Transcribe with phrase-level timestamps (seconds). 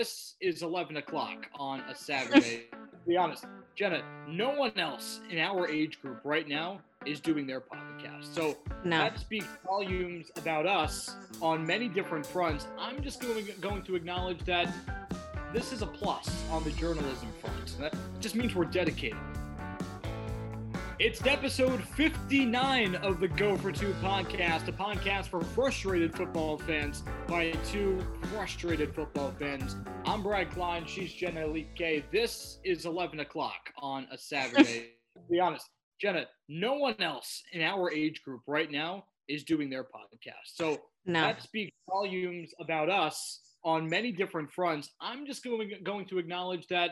[0.00, 1.60] This is 11 o'clock mm.
[1.60, 2.68] on a Saturday.
[2.70, 7.46] to be honest, Jenna, no one else in our age group right now is doing
[7.46, 8.34] their podcast.
[8.34, 8.96] So No.
[8.96, 12.66] that speaks volumes about us on many different fronts.
[12.78, 14.72] I'm just going, going to acknowledge that
[15.52, 17.76] this is a plus on the journalism front.
[17.78, 19.18] That just means we're dedicated.
[21.00, 27.04] It's episode 59 of the Go for Two podcast, a podcast for frustrated football fans
[27.26, 29.76] by two frustrated football fans.
[30.04, 32.04] I'm Brad Klein, she's Jenna Elique.
[32.12, 34.90] This is 11 o'clock on a Saturday.
[35.14, 39.70] to be honest, Jenna, no one else in our age group right now is doing
[39.70, 40.52] their podcast.
[40.52, 41.22] So No.
[41.22, 44.90] that speaks volumes about us on many different fronts.
[45.00, 46.90] I'm just going, going to acknowledge that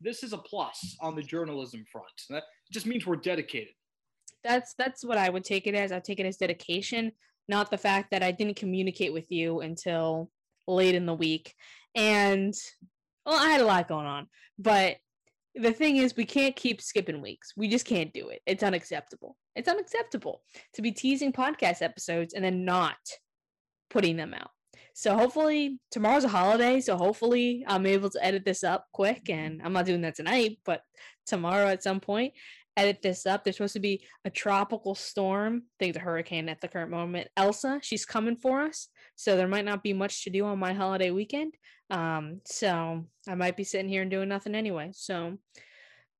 [0.00, 2.06] this is a plus on the journalism front.
[2.68, 3.74] That just means we're dedicated.
[4.44, 5.92] That's that's what I would take it as.
[5.92, 7.12] I take it as dedication,
[7.48, 10.30] not the fact that I didn't communicate with you until
[10.66, 11.54] late in the week.
[11.94, 12.54] And
[13.26, 14.26] well, I had a lot going on.
[14.58, 14.96] But
[15.54, 17.52] the thing is we can't keep skipping weeks.
[17.56, 18.40] We just can't do it.
[18.46, 19.36] It's unacceptable.
[19.56, 20.42] It's unacceptable
[20.74, 22.96] to be teasing podcast episodes and then not
[23.90, 24.50] putting them out.
[24.94, 29.60] So hopefully tomorrow's a holiday, so hopefully I'm able to edit this up quick and
[29.62, 30.82] I'm not doing that tonight, but
[31.26, 32.34] tomorrow at some point
[32.78, 33.42] edit this up.
[33.42, 37.28] There's supposed to be a tropical storm, I think the hurricane at the current moment.
[37.36, 38.88] Elsa, she's coming for us.
[39.16, 41.54] So there might not be much to do on my holiday weekend.
[41.90, 44.90] Um, so I might be sitting here and doing nothing anyway.
[44.94, 45.38] So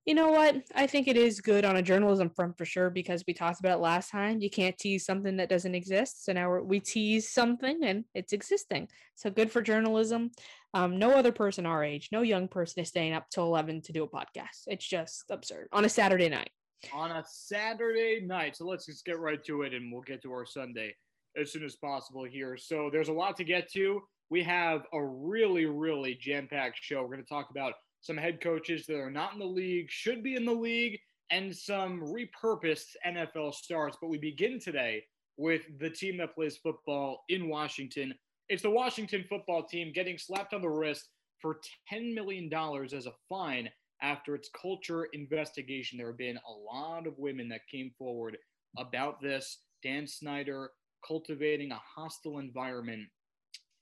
[0.07, 0.63] you know what?
[0.75, 3.79] I think it is good on a journalism front for sure because we talked about
[3.79, 4.41] it last time.
[4.41, 6.25] You can't tease something that doesn't exist.
[6.25, 8.89] So now we tease something and it's existing.
[9.17, 10.31] So good for journalism.
[10.75, 13.93] Um, no other person our age, no young person is staying up till 11 to
[13.93, 14.65] do a podcast.
[14.67, 16.51] It's just absurd on a Saturday night.
[16.95, 18.57] On a Saturday night.
[18.57, 20.95] So let's just get right to it and we'll get to our Sunday
[21.37, 22.57] as soon as possible here.
[22.57, 24.01] So there's a lot to get to.
[24.31, 27.03] We have a really, really jam packed show.
[27.03, 30.23] We're going to talk about some head coaches that are not in the league, should
[30.23, 30.99] be in the league,
[31.31, 33.95] and some repurposed NFL stars.
[34.01, 35.05] But we begin today
[35.37, 38.15] with the team that plays football in Washington.
[38.49, 41.11] It's the Washington football team getting slapped on the wrist
[41.41, 41.61] for
[41.93, 42.53] $10 million
[42.95, 43.69] as a fine
[44.03, 45.99] after its culture investigation.
[45.99, 48.39] There have been a lot of women that came forward
[48.77, 49.59] about this.
[49.83, 50.71] Dan Snyder
[51.07, 53.03] cultivating a hostile environment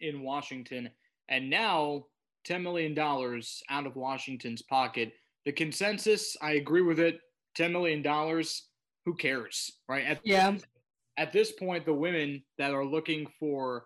[0.00, 0.90] in Washington.
[1.28, 2.06] And now
[2.46, 5.12] $10 million out of Washington's pocket.
[5.44, 7.20] The consensus, I agree with it.
[7.58, 8.04] $10 million,
[9.04, 10.04] who cares, right?
[10.04, 10.56] At, Yeah.
[11.16, 13.84] at this point, the women that are looking for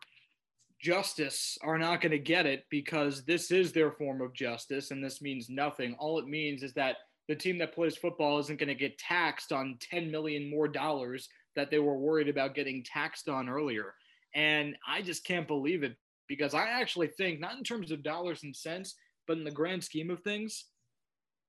[0.80, 5.04] justice are not going to get it because this is their form of justice and
[5.04, 5.94] this means nothing.
[5.98, 6.96] All it means is that
[7.28, 11.28] the team that plays football isn't going to get taxed on 10 million more dollars
[11.54, 13.94] that they were worried about getting taxed on earlier.
[14.34, 15.96] And I just can't believe it
[16.30, 18.94] because I actually think, not in terms of dollars and cents,
[19.26, 20.66] but in the grand scheme of things,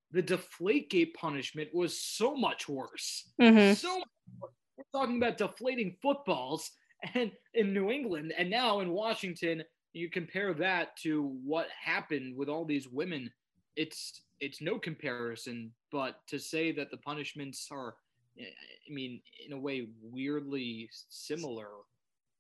[0.09, 3.31] the Deflategate punishment was so much worse.
[3.39, 3.75] Mhm.
[3.77, 4.07] So much
[4.39, 4.51] worse.
[4.75, 6.71] we're talking about deflating footballs
[7.13, 12.49] and in New England, and now in Washington, you compare that to what happened with
[12.49, 13.31] all these women.
[13.75, 17.93] It's it's no comparison, but to say that the punishments are,
[18.39, 21.67] I mean, in a way, weirdly similar,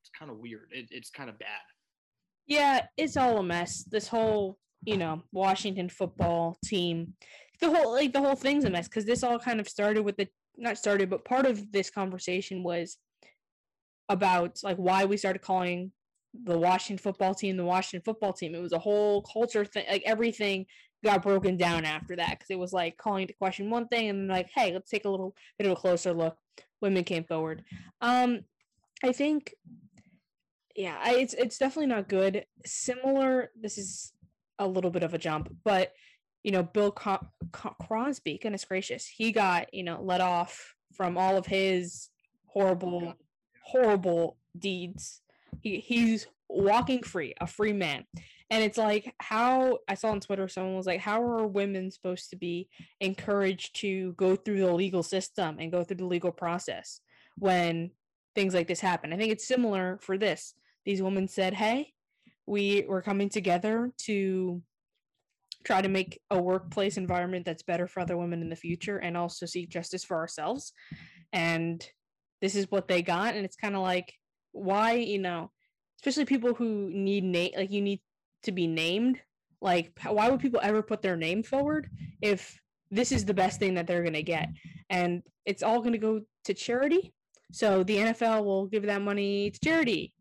[0.01, 0.69] it's kind of weird.
[0.71, 1.61] It, it's kind of bad.
[2.47, 3.83] Yeah, it's all a mess.
[3.83, 7.13] This whole, you know, Washington football team,
[7.59, 10.17] the whole like the whole thing's a mess because this all kind of started with
[10.17, 12.97] the not started, but part of this conversation was
[14.09, 15.91] about like why we started calling
[16.43, 18.55] the Washington football team the Washington football team.
[18.55, 20.65] It was a whole culture thing, like everything
[21.03, 24.27] got broken down after that because it was like calling to question one thing and
[24.27, 26.37] like, hey, let's take a little bit of a closer look.
[26.81, 27.63] Women came forward.
[28.01, 28.41] Um,
[29.03, 29.53] I think
[30.81, 32.43] yeah, I, it's it's definitely not good.
[32.65, 34.13] Similar, this is
[34.57, 35.93] a little bit of a jump, but
[36.41, 41.19] you know, Bill Co- Co- Cosby, goodness gracious, he got you know let off from
[41.19, 42.09] all of his
[42.47, 43.13] horrible,
[43.63, 45.21] horrible deeds.
[45.61, 48.05] He he's walking free, a free man,
[48.49, 52.31] and it's like how I saw on Twitter, someone was like, "How are women supposed
[52.31, 52.69] to be
[52.99, 57.01] encouraged to go through the legal system and go through the legal process
[57.37, 57.91] when
[58.33, 60.55] things like this happen?" I think it's similar for this
[60.85, 61.93] these women said, "Hey,
[62.45, 64.61] we we're coming together to
[65.63, 69.15] try to make a workplace environment that's better for other women in the future and
[69.15, 70.73] also seek justice for ourselves."
[71.33, 71.85] And
[72.41, 74.13] this is what they got and it's kind of like
[74.51, 75.51] why, you know,
[75.99, 78.01] especially people who need name like you need
[78.43, 79.19] to be named,
[79.61, 81.89] like why would people ever put their name forward
[82.21, 84.49] if this is the best thing that they're going to get?
[84.89, 87.13] And it's all going to go to charity.
[87.51, 90.13] So the NFL will give that money to charity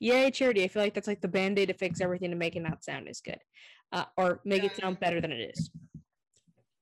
[0.00, 2.60] yay charity i feel like that's like the band-aid to fix everything to make it
[2.60, 3.38] not sound as good
[3.92, 5.70] uh, or make it sound better than it is.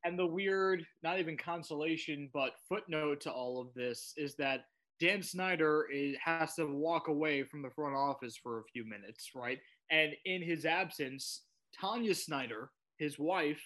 [0.04, 4.66] And the weird, not even consolation, but footnote to all of this is that
[5.00, 9.30] Dan Snyder is, has to walk away from the front office for a few minutes,
[9.34, 9.58] right?
[9.90, 11.42] And in his absence,
[11.78, 13.60] Tanya Snyder, his wife,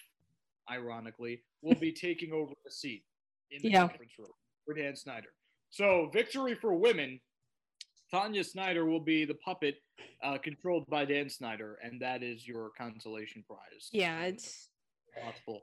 [0.69, 3.03] ironically, will be taking over the seat
[3.51, 3.87] in the yeah.
[3.87, 4.31] conference room
[4.65, 5.29] for Dan Snyder.
[5.69, 7.19] So, victory for women.
[8.11, 9.75] Tanya Snyder will be the puppet
[10.23, 13.89] uh, controlled by Dan Snyder, and that is your consolation prize.
[13.91, 14.69] Yeah, it's
[15.23, 15.61] possible.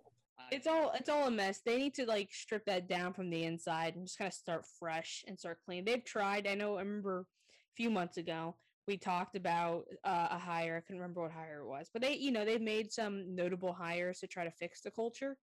[0.50, 1.60] It's all it's all a mess.
[1.64, 4.64] They need to like strip that down from the inside and just kind of start
[4.78, 5.84] fresh and start clean.
[5.84, 6.46] They've tried.
[6.46, 6.76] I know.
[6.76, 8.54] I remember a few months ago
[8.86, 10.78] we talked about uh, a hire.
[10.78, 13.74] I couldn't remember what hire it was, but they, you know, they've made some notable
[13.74, 15.36] hires to try to fix the culture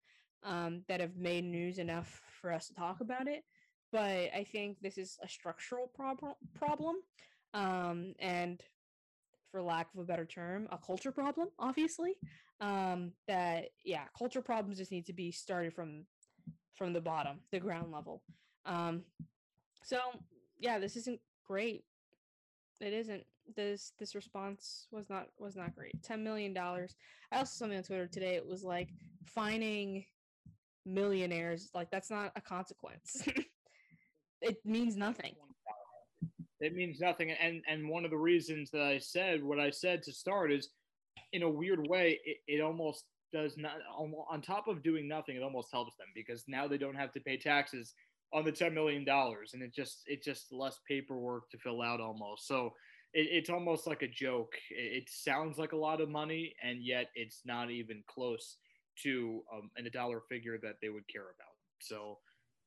[0.43, 3.45] um, that have made news enough for us to talk about it.
[3.95, 6.33] But I think this is a structural problem.
[6.53, 6.97] Problem,
[7.55, 8.61] um, and
[9.53, 11.51] for lack of a better term, a culture problem.
[11.61, 12.15] Obviously,
[12.61, 16.07] um, that yeah, culture problems just need to be started from
[16.75, 18.25] from the bottom, the ground level.
[18.67, 19.05] Um,
[19.85, 19.99] so
[20.59, 21.85] yeah, this isn't great.
[22.81, 23.23] It isn't
[23.55, 26.03] this this response was not was not great.
[26.03, 26.97] Ten million dollars.
[27.31, 28.35] I also saw something on Twitter today.
[28.35, 28.89] It was like
[29.25, 30.05] finding
[30.85, 31.71] millionaires.
[31.73, 33.23] Like that's not a consequence.
[34.45, 35.35] it means nothing.
[36.61, 37.31] It means nothing.
[37.33, 40.71] And and one of the reasons that I said what I said to start is,
[41.33, 43.75] in a weird way, it, it almost does not.
[43.99, 47.21] On top of doing nothing, it almost helps them because now they don't have to
[47.21, 47.95] pay taxes
[48.33, 52.01] on the ten million dollars, and it just it just less paperwork to fill out
[52.01, 52.47] almost.
[52.47, 52.73] So
[53.13, 54.55] it, it's almost like a joke.
[54.71, 58.57] It, it, sounds like a lot of money, and yet it's not even close
[59.03, 61.55] to um, a dollar figure that they would care about.
[61.81, 62.19] So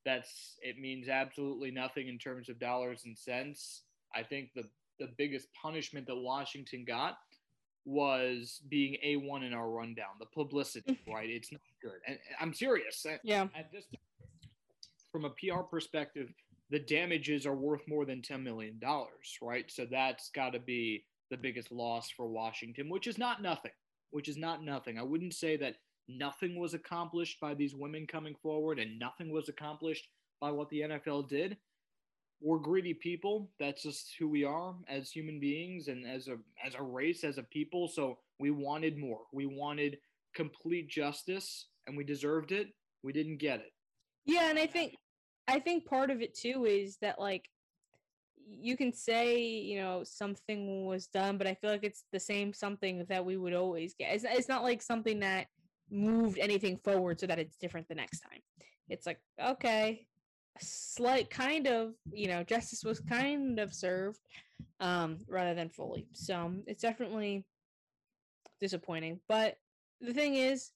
[0.08, 3.84] that's it means absolutely nothing in terms of dollars and cents.
[4.16, 4.64] I think the
[5.00, 7.18] the biggest punishment that Washington got
[7.86, 11.14] was being A1 in our rundown, the publicity, mm-hmm.
[11.14, 11.30] right?
[11.30, 12.00] It's not good.
[12.08, 13.06] And I'm serious.
[13.24, 13.48] Yeah.
[13.56, 13.86] At this,
[15.12, 16.30] from a PR perspective,
[16.70, 18.80] the damages are worth more than $10 million,
[19.42, 19.72] right?
[19.72, 23.72] So that's got to be the biggest loss for Washington, which is not nothing,
[24.12, 24.98] which is not nothing.
[24.98, 25.76] I wouldn't say that
[26.08, 30.08] nothing was accomplished by these women coming forward and nothing was accomplished
[30.40, 31.58] by what the NFL did.
[32.42, 33.50] We're greedy people.
[33.60, 37.40] That's just who we are as human beings and as a as a race, as
[37.40, 37.88] a people.
[37.88, 39.22] So we wanted more.
[39.34, 39.98] We wanted
[40.36, 42.68] complete justice and we deserved it.
[43.04, 43.72] We didn't get it.
[44.26, 44.96] Yeah, and I think
[45.48, 47.50] I think part of it too is that like
[48.48, 52.54] you can say you know something was done, but I feel like it's the same
[52.54, 54.14] something that we would always get.
[54.14, 55.48] It's, it's not like something that
[55.90, 58.42] moved anything forward so that it's different the next time.
[58.90, 60.06] It's like okay,
[60.60, 64.20] slight kind of you know justice was kind of served
[64.80, 66.08] um rather than fully.
[66.14, 67.46] So it's definitely
[68.60, 69.20] disappointing.
[69.28, 69.58] But
[70.02, 70.72] the thing is,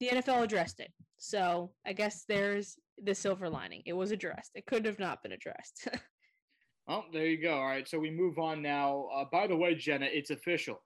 [0.00, 0.92] the NFL addressed it.
[1.16, 3.82] So I guess there's the silver lining.
[3.86, 4.52] It was addressed.
[4.54, 5.88] It could have not been addressed.
[6.88, 7.54] oh, there you go.
[7.54, 9.08] All right, so we move on now.
[9.14, 10.80] Uh, by the way, Jenna, it's official.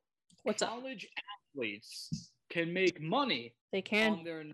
[0.44, 0.70] What's up?
[0.70, 1.24] College up?
[1.54, 3.54] athletes can make money.
[3.72, 4.44] They can on their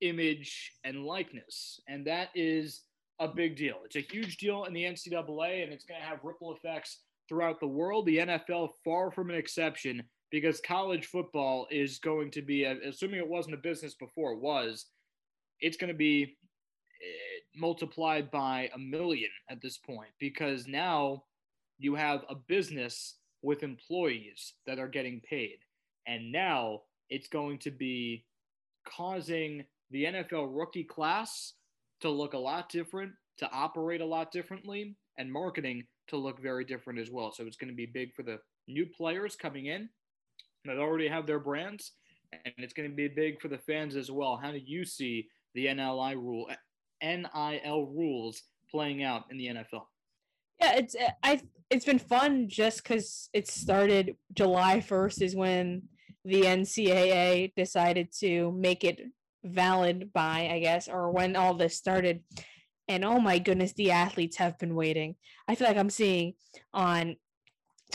[0.00, 2.82] image and likeness, and that is
[3.20, 3.76] a big deal.
[3.84, 7.60] It's a huge deal in the NCAA, and it's going to have ripple effects throughout
[7.60, 8.06] the world.
[8.06, 13.28] The NFL, far from an exception, because college football is going to be, assuming it
[13.28, 14.86] wasn't a business before it was,
[15.60, 21.22] it's going to be eh, multiplied by a million at this point because now
[21.78, 25.58] you have a business with employees that are getting paid.
[26.06, 26.80] And now
[27.10, 28.24] it's going to be
[28.84, 31.54] causing the NFL rookie class
[32.00, 36.64] to look a lot different, to operate a lot differently, and marketing to look very
[36.64, 37.32] different as well.
[37.32, 39.88] So it's going to be big for the new players coming in
[40.64, 41.92] that already have their brands,
[42.32, 44.38] and it's going to be big for the fans as well.
[44.42, 46.48] How do you see the NLI rule
[47.02, 49.84] NIL rules playing out in the NFL?
[50.60, 55.82] Yeah, it's I it's been fun just because it started July first is when
[56.24, 59.00] the NCAA decided to make it
[59.44, 62.22] valid by I guess or when all this started.
[62.88, 65.16] And oh my goodness, the athletes have been waiting.
[65.48, 66.34] I feel like I'm seeing
[66.72, 67.16] on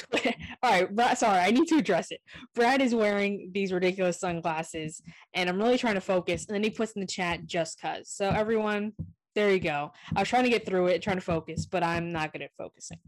[0.14, 2.22] all right, Brad, sorry, I need to address it.
[2.56, 5.02] Brad is wearing these ridiculous sunglasses,
[5.34, 6.46] and I'm really trying to focus.
[6.46, 8.10] And then he puts in the chat just cuz.
[8.10, 8.94] So everyone,
[9.36, 9.92] there you go.
[10.16, 12.52] I was trying to get through it, trying to focus, but I'm not good at
[12.58, 13.00] focusing,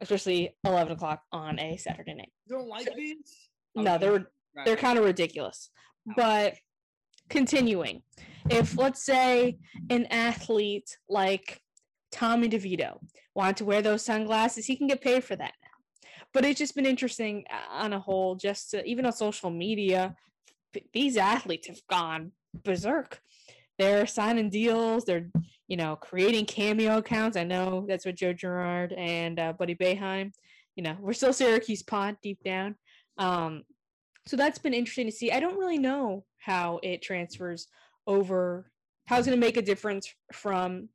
[0.00, 2.32] especially 11 o'clock on a Saturday night.
[2.46, 3.48] You don't like so, these?
[3.74, 4.66] No, they're right.
[4.66, 5.70] they're kind of ridiculous.
[6.16, 6.54] But
[7.30, 8.02] continuing,
[8.50, 9.58] if let's say
[9.90, 11.60] an athlete like
[12.10, 12.98] Tommy DeVito
[13.34, 15.68] wanted to wear those sunglasses, he can get paid for that now.
[16.34, 20.14] but it's just been interesting uh, on a whole, just to, even on social media,
[20.92, 22.32] these athletes have gone
[22.64, 23.20] berserk.
[23.78, 25.04] They're signing deals.
[25.04, 25.28] They're,
[25.68, 27.36] you know, creating cameo accounts.
[27.36, 30.32] I know that's what Joe Girard and uh, Buddy Boeheim.
[30.76, 32.76] You know, we're still Syracuse pod deep down.
[33.18, 33.62] Um,
[34.26, 35.30] so that's been interesting to see.
[35.32, 37.66] I don't really know how it transfers
[38.06, 38.70] over,
[39.06, 40.88] how it's going to make a difference from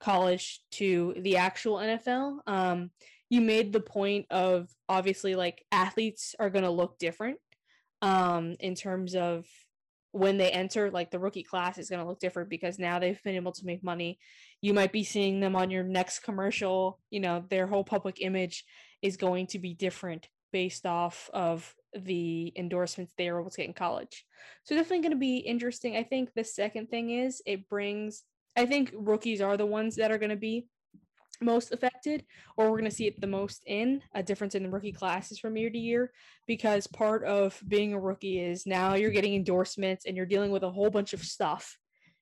[0.00, 2.38] college to the actual NFL.
[2.46, 2.90] Um,
[3.30, 7.38] you made the point of obviously like athletes are going to look different
[8.02, 9.46] um, in terms of
[10.12, 13.22] when they enter like the rookie class is going to look different because now they've
[13.24, 14.16] been able to make money
[14.60, 18.64] you might be seeing them on your next commercial you know their whole public image
[19.02, 23.66] is going to be different based off of the endorsements they are able to get
[23.66, 24.24] in college.
[24.64, 25.96] So definitely going to be interesting.
[25.96, 28.22] I think the second thing is it brings
[28.56, 30.66] i think rookies are the ones that are going to be
[31.40, 32.24] most affected
[32.56, 35.38] or we're going to see it the most in a difference in the rookie classes
[35.38, 36.12] from year to year
[36.46, 40.62] because part of being a rookie is now you're getting endorsements and you're dealing with
[40.62, 41.76] a whole bunch of stuff.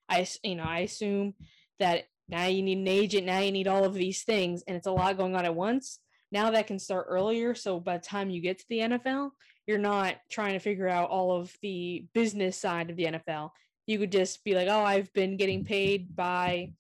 [0.09, 1.35] I you know i assume
[1.79, 4.87] that now you need an agent now you need all of these things and it's
[4.87, 5.99] a lot going on at once.
[6.31, 9.33] Now that can start earlier so by the time you get to the nfl
[9.67, 13.51] you're not trying to figure out all of the business side of the nfl
[13.87, 16.71] you could just be like oh i've been getting paid by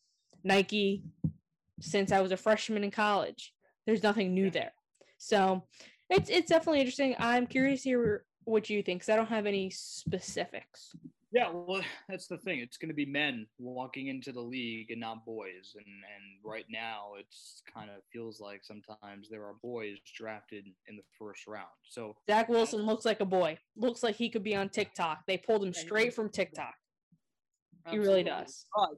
[0.44, 1.02] nike
[1.82, 3.52] since I was a freshman in college.
[3.86, 4.72] There's nothing new there.
[5.18, 5.64] So
[6.08, 7.14] it's it's definitely interesting.
[7.18, 10.94] I'm curious to hear what you think because I don't have any specifics.
[11.32, 12.60] Yeah, well, that's the thing.
[12.60, 15.74] It's going to be men walking into the league and not boys.
[15.74, 20.96] And and right now, it's kind of feels like sometimes there are boys drafted in
[20.96, 21.66] the first round.
[21.88, 23.58] So Zach Wilson looks like a boy.
[23.76, 25.20] Looks like he could be on TikTok.
[25.26, 26.74] They pulled him straight from TikTok.
[27.90, 28.64] He really does.
[28.76, 28.90] But,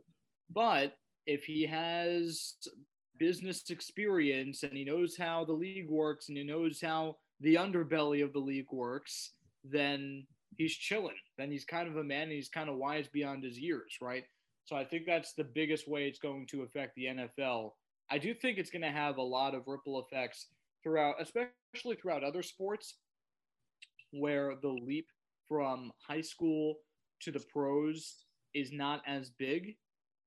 [0.53, 2.55] but if he has
[3.19, 8.23] business experience and he knows how the league works and he knows how the underbelly
[8.23, 9.31] of the league works,
[9.65, 11.17] then he's chilling.
[11.39, 14.25] Then he's kind of a man and he's kind of wise beyond his years, right?
[14.65, 17.73] So I think that's the biggest way it's going to affect the NFL.
[18.11, 20.47] I do think it's going to have a lot of ripple effects
[20.83, 22.95] throughout, especially throughout other sports
[24.11, 25.07] where the leap
[25.49, 26.77] from high school
[27.21, 29.77] to the pros is not as big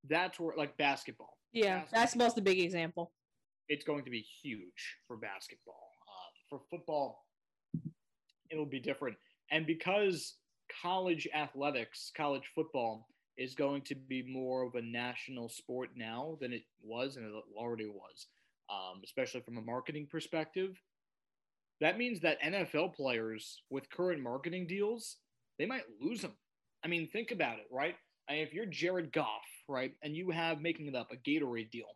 [0.10, 1.38] that's where like basketball.
[1.54, 3.12] Yeah, basketball, basketball's the big example.
[3.70, 5.90] It's going to be huge for basketball.
[6.08, 7.26] Uh, for football,
[8.50, 9.18] it'll be different.
[9.52, 10.36] And because
[10.82, 16.54] college athletics, college football is going to be more of a national sport now than
[16.54, 18.28] it was, and it already was,
[18.70, 20.76] um, especially from a marketing perspective.
[21.80, 25.18] That means that NFL players with current marketing deals,
[25.60, 26.34] they might lose them.
[26.84, 27.96] I mean, think about it, right?
[28.28, 29.94] I mean, if you're Jared Goff right?
[30.04, 31.96] And you have making it up a Gatorade deal.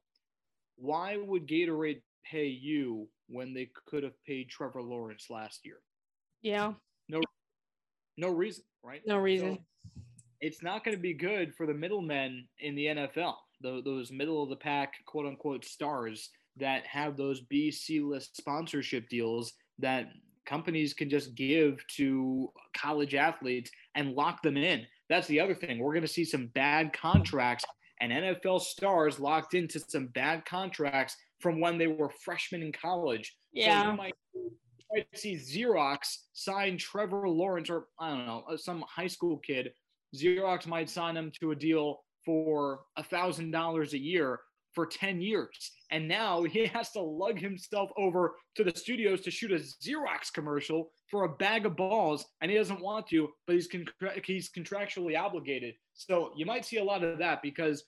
[0.75, 5.77] Why would Gatorade pay you when they could have paid Trevor Lawrence last year?
[6.41, 6.73] Yeah.
[7.07, 7.21] No
[8.21, 9.01] no reason, right?
[9.05, 9.55] No reason.
[9.55, 10.01] So
[10.39, 14.49] it's not going to be good for the middlemen in the NFL, those middle of
[14.49, 20.07] the pack, quote unquote, stars that have those B, C list sponsorship deals that
[20.45, 24.85] companies can just give to college athletes and lock them in.
[25.09, 25.79] That's the other thing.
[25.79, 27.65] We're going to see some bad contracts
[27.99, 33.35] and NFL stars locked into some bad contracts from when they were freshmen in college.
[33.53, 33.95] Yeah.
[33.95, 34.07] So
[34.93, 39.71] might, see Xerox sign Trevor Lawrence or I don't know, uh, some high school kid.
[40.15, 44.39] Xerox might sign him to a deal for a thousand dollars a year
[44.73, 45.71] for 10 years.
[45.91, 50.31] And now he has to lug himself over to the studios to shoot a Xerox
[50.33, 52.25] commercial for a bag of balls.
[52.41, 55.75] And he doesn't want to, but he's, contra- he's contractually obligated.
[55.93, 57.83] So you might see a lot of that because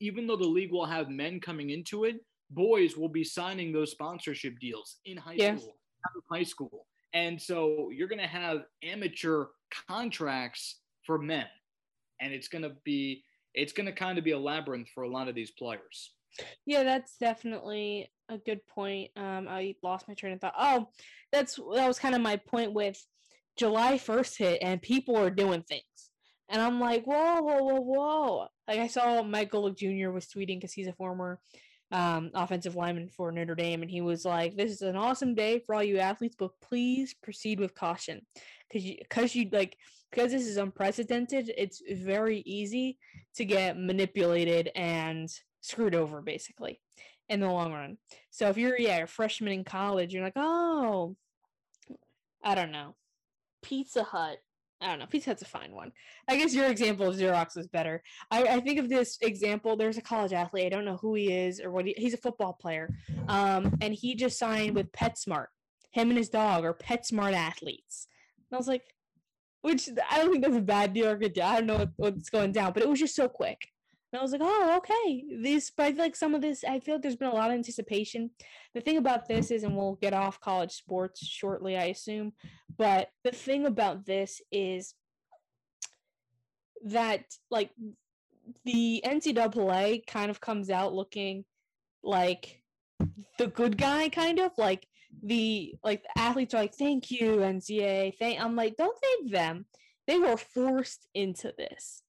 [0.00, 2.16] even though the league will have men coming into it,
[2.50, 5.56] boys will be signing those sponsorship deals in high yeah.
[5.56, 5.76] school,
[6.30, 6.86] high school.
[7.12, 9.46] And so you're going to have amateur
[9.88, 11.46] contracts for men.
[12.20, 15.08] And it's going to be it's going to kind of be a labyrinth for a
[15.08, 16.12] lot of these players.
[16.66, 19.10] Yeah, that's definitely a good point.
[19.16, 20.54] Um, I lost my train of thought.
[20.58, 20.88] Oh,
[21.32, 23.04] that's that was kind of my point with
[23.56, 25.82] July first hit, and people are doing things,
[26.48, 28.46] and I'm like, whoa, whoa, whoa, whoa!
[28.68, 30.10] Like I saw Michael Jr.
[30.10, 31.40] was tweeting because he's a former
[31.92, 35.58] um, offensive lineman for Notre Dame, and he was like, "This is an awesome day
[35.58, 38.22] for all you athletes, but please proceed with caution,
[38.68, 39.76] because you, because you like."
[40.10, 42.98] because this is unprecedented, it's very easy
[43.36, 45.28] to get manipulated and
[45.60, 46.80] screwed over basically
[47.28, 47.96] in the long run.
[48.30, 51.16] So if you're yeah, a freshman in college, you're like, "Oh,
[52.42, 52.96] I don't know.
[53.62, 54.38] Pizza Hut
[54.80, 55.06] I don't know.
[55.06, 55.92] Pizza Hut's a fine one.
[56.26, 58.02] I guess your example of Xerox was better.
[58.30, 59.76] I, I think of this example.
[59.76, 60.64] There's a college athlete.
[60.64, 62.88] I don't know who he is or what he, he's a football player.
[63.28, 65.46] Um, and he just signed with PetSmart.
[65.92, 68.06] Him and his dog are PetSmart athletes.
[68.50, 68.82] And I was like,
[69.62, 71.44] which I don't think that's a bad deal or good deal.
[71.44, 73.58] I don't know what, what's going down, but it was just so quick.
[74.12, 75.24] And I was like, oh, okay.
[75.40, 77.50] This, but I feel like some of this, I feel like there's been a lot
[77.50, 78.30] of anticipation.
[78.74, 82.32] The thing about this is, and we'll get off college sports shortly, I assume,
[82.76, 84.94] but the thing about this is
[86.84, 87.70] that, like,
[88.64, 91.44] the NCAA kind of comes out looking
[92.02, 92.62] like
[93.38, 94.86] the good guy, kind of like
[95.22, 98.40] the like the athletes are like, "Thank you, NCAA." Thank.
[98.40, 99.66] I'm like, don't thank them.
[100.06, 102.02] They were forced into this.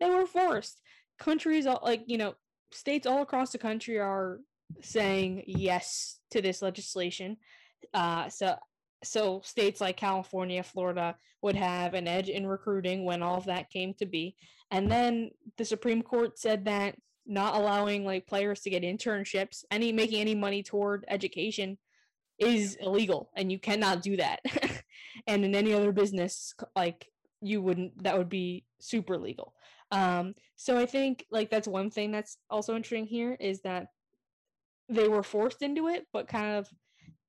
[0.00, 0.80] They were forced
[1.18, 2.34] countries all like you know
[2.70, 4.40] states all across the country are
[4.80, 7.36] saying yes to this legislation.
[7.94, 8.56] Uh so
[9.04, 13.70] so states like california florida would have an edge in recruiting when all of that
[13.70, 14.34] came to be.
[14.70, 16.96] And then the supreme court said that
[17.26, 21.78] not allowing like players to get internships any making any money toward education
[22.38, 24.40] is illegal and you cannot do that.
[25.26, 27.08] And in any other business like
[27.40, 29.54] you wouldn't that would be super legal
[29.90, 33.88] um, so I think like that's one thing that's also interesting here is that
[34.88, 36.68] they were forced into it, but kind of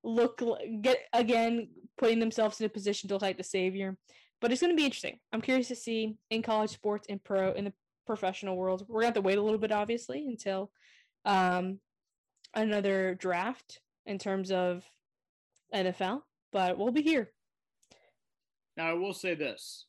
[0.04, 0.42] look
[0.82, 3.98] get again putting themselves in a position to look like the savior.
[4.42, 5.20] But it's going to be interesting.
[5.34, 7.74] I'm curious to see in college sports and pro in the
[8.08, 8.86] professional world.
[8.88, 10.72] We're going to have to wait a little bit, obviously, until
[11.26, 11.80] um,
[12.56, 14.84] another draft in terms of
[15.76, 16.22] NFL.
[16.54, 17.32] But we'll be here.
[18.78, 19.88] Now, I will say this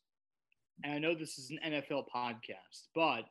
[0.83, 3.25] and I know this is an NFL podcast, but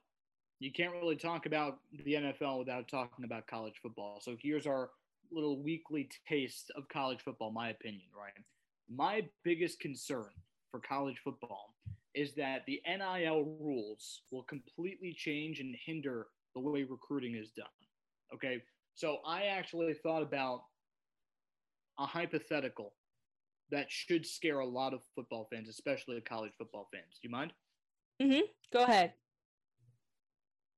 [0.59, 4.21] you can't really talk about the NFL without talking about college football.
[4.21, 4.91] So here's our
[5.33, 8.33] little weekly taste of college football, my opinion, right?
[8.89, 10.31] My biggest concern
[10.71, 11.75] for college football
[12.15, 17.67] is that the NIL rules will completely change and hinder the way recruiting is done.
[18.35, 18.63] Okay.
[18.95, 20.63] So I actually thought about
[21.99, 22.93] a hypothetical
[23.71, 27.19] that should scare a lot of football fans, especially college football fans.
[27.21, 27.53] Do you mind?
[28.21, 28.41] Mm-hmm.
[28.73, 29.13] Go ahead.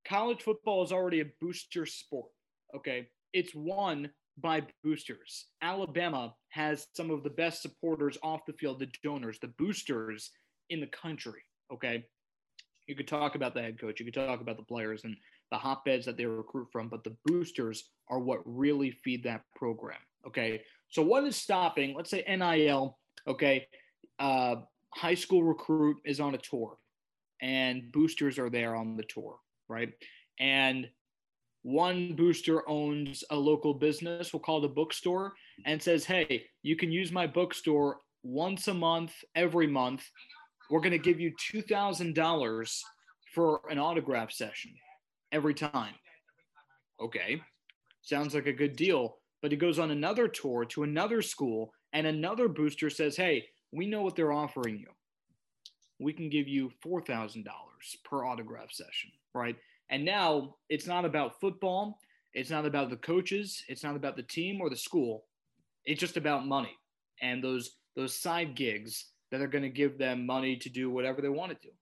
[0.07, 2.31] College football is already a booster sport.
[2.75, 3.09] Okay.
[3.33, 5.47] It's won by boosters.
[5.63, 10.31] Alabama has some of the best supporters off the field, the donors, the boosters
[10.71, 11.43] in the country.
[11.73, 12.05] Okay.
[12.87, 15.17] You could talk about the head coach, you could talk about the players and
[15.51, 20.01] the hotbeds that they recruit from, but the boosters are what really feed that program.
[20.27, 20.63] Okay.
[20.93, 23.67] So, what is stopping, let's say NIL, okay,
[24.19, 24.57] uh,
[24.91, 26.77] high school recruit is on a tour
[27.41, 29.91] and boosters are there on the tour, right?
[30.39, 30.89] And
[31.63, 35.33] one booster owns a local business, we'll call it a bookstore,
[35.65, 40.05] and says, hey, you can use my bookstore once a month, every month.
[40.71, 42.81] We're going to give you $2,000
[43.35, 44.73] for an autograph session
[45.33, 45.95] every time.
[47.01, 47.41] Okay,
[48.03, 52.07] sounds like a good deal but he goes on another tour to another school, and
[52.07, 54.89] another booster says, Hey, we know what they're offering you.
[55.99, 57.45] We can give you $4,000
[58.05, 59.57] per autograph session, right?
[59.91, 61.99] And now it's not about football.
[62.33, 63.63] It's not about the coaches.
[63.69, 65.25] It's not about the team or the school.
[65.85, 66.77] It's just about money
[67.21, 71.21] and those those side gigs that are going to give them money to do whatever
[71.21, 71.73] they want to do.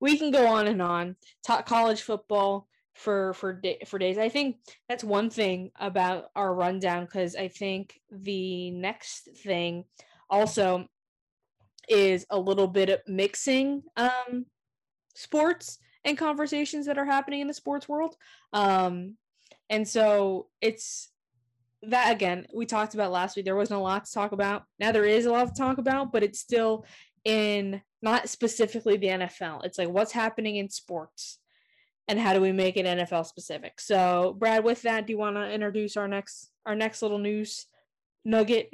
[0.00, 1.16] We can go on and on.
[1.44, 4.18] Talk college football, for for day, for days.
[4.18, 4.56] I think
[4.88, 9.84] that's one thing about our rundown because I think the next thing
[10.30, 10.88] also
[11.88, 14.46] is a little bit of mixing um
[15.14, 18.16] sports and conversations that are happening in the sports world.
[18.52, 19.16] Um
[19.68, 21.10] and so it's
[21.82, 24.90] that again we talked about last week there wasn't a lot to talk about now
[24.90, 26.84] there is a lot to talk about but it's still
[27.24, 31.38] in not specifically the NFL it's like what's happening in sports
[32.08, 33.80] and how do we make it NFL specific?
[33.80, 37.66] So, Brad, with that, do you want to introduce our next our next little news
[38.24, 38.70] nugget?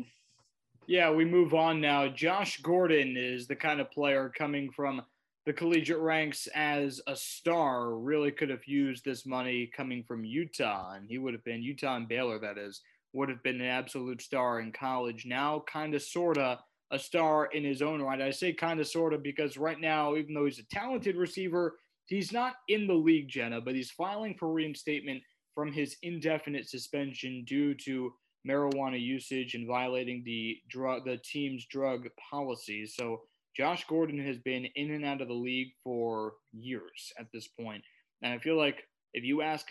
[0.87, 2.09] Yeah, we move on now.
[2.09, 5.03] Josh Gordon is the kind of player coming from
[5.47, 7.95] the collegiate ranks as a star.
[7.95, 11.97] Really could have used this money coming from Utah, and he would have been Utah
[11.97, 12.39] and Baylor.
[12.39, 12.81] That is
[13.15, 15.27] would have been an absolute star in college.
[15.27, 16.59] Now, kind of, sorta
[16.91, 18.21] a star in his own right.
[18.21, 21.77] I say kind of, sorta because right now, even though he's a talented receiver,
[22.13, 25.23] He's not in the league, Jenna, but he's filing for reinstatement
[25.55, 28.13] from his indefinite suspension due to
[28.47, 32.97] marijuana usage and violating the drug the team's drug policies.
[32.99, 33.23] So
[33.57, 37.83] Josh Gordon has been in and out of the league for years at this point.
[38.21, 38.83] And I feel like
[39.15, 39.71] if you ask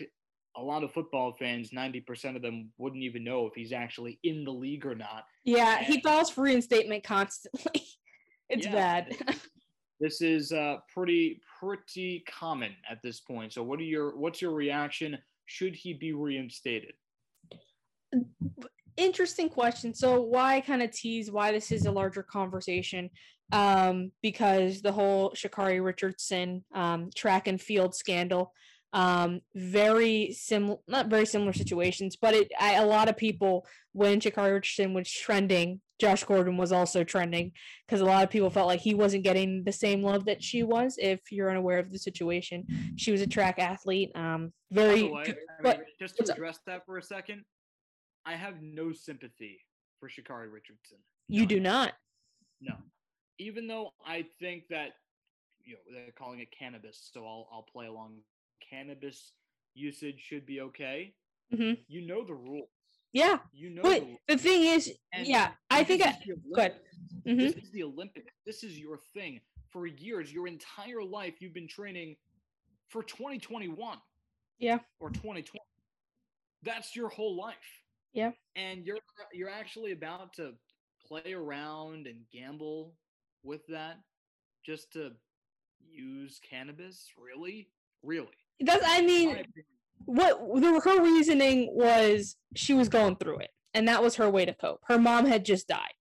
[0.56, 4.42] a lot of football fans, 90% of them wouldn't even know if he's actually in
[4.42, 5.26] the league or not.
[5.44, 7.84] Yeah, and, he files for reinstatement constantly.
[8.48, 9.16] it's yeah, bad.
[10.02, 13.52] This is uh, pretty pretty common at this point.
[13.52, 15.16] So, what are your what's your reaction?
[15.46, 16.94] Should he be reinstated?
[18.96, 19.94] Interesting question.
[19.94, 23.10] So, why kind of tease why this is a larger conversation?
[23.52, 28.52] Um, because the whole Sha'Carri Richardson um, track and field scandal
[28.94, 34.20] um very similar not very similar situations but it I, a lot of people when
[34.20, 37.52] Sha'Carri Richardson was trending Josh Gordon was also trending
[37.86, 40.64] because a lot of people felt like he wasn't getting the same love that she
[40.64, 42.66] was if you're unaware of the situation.
[42.96, 46.58] She was a track athlete um very way, good, I mean, but, just to address
[46.66, 47.44] that for a second
[48.26, 49.60] I have no sympathy
[50.00, 50.98] for Sha'Carri Richardson.
[51.28, 51.92] You do not?
[52.60, 52.74] No.
[53.38, 54.90] Even though I think that
[55.64, 58.16] you know they're calling it cannabis so I'll I'll play along.
[58.68, 59.34] Cannabis
[59.74, 61.14] usage should be okay.
[61.54, 62.68] hmm You know the rules.
[63.12, 66.60] Yeah You know but the the thing is And yeah i think I, the go
[66.60, 66.72] ahead.
[66.72, 66.88] Olympics.
[67.26, 67.38] Mhm.
[67.54, 68.32] This is the Olympics.
[68.46, 69.40] This is your thing.
[69.68, 72.16] For years, your entire life, you've been training
[72.88, 73.98] for 2021.
[74.58, 74.78] Yeah.
[74.98, 75.60] Or 2020.
[76.62, 77.56] That's your whole life.
[78.12, 78.32] Yeah.
[78.56, 78.98] And you're
[79.32, 80.54] you're actually about to
[81.06, 82.94] play around and gamble
[83.44, 83.98] with that
[84.66, 85.12] just to
[85.88, 87.06] use cannabis?
[87.16, 87.68] Really?
[88.02, 88.36] Really?
[88.60, 89.44] that's i mean.
[90.06, 94.44] What the, her reasoning was she was going through it and that was her way
[94.44, 94.80] to cope.
[94.86, 95.94] Her mom had just died.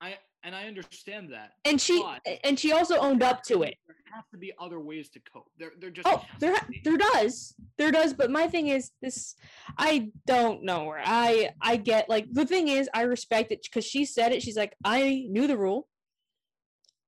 [0.00, 1.52] I and I understand that.
[1.64, 2.04] and she
[2.44, 3.74] and she also owned up to it.
[3.86, 5.50] There have to be other ways to cope.
[5.58, 6.80] There, there just oh there to ha- be.
[6.84, 7.54] there does.
[7.78, 9.34] There does but my thing is this
[9.78, 13.84] i don't know her i i get like the thing is i respect it because
[13.84, 14.42] she said it.
[14.42, 15.88] She's like i knew the rule.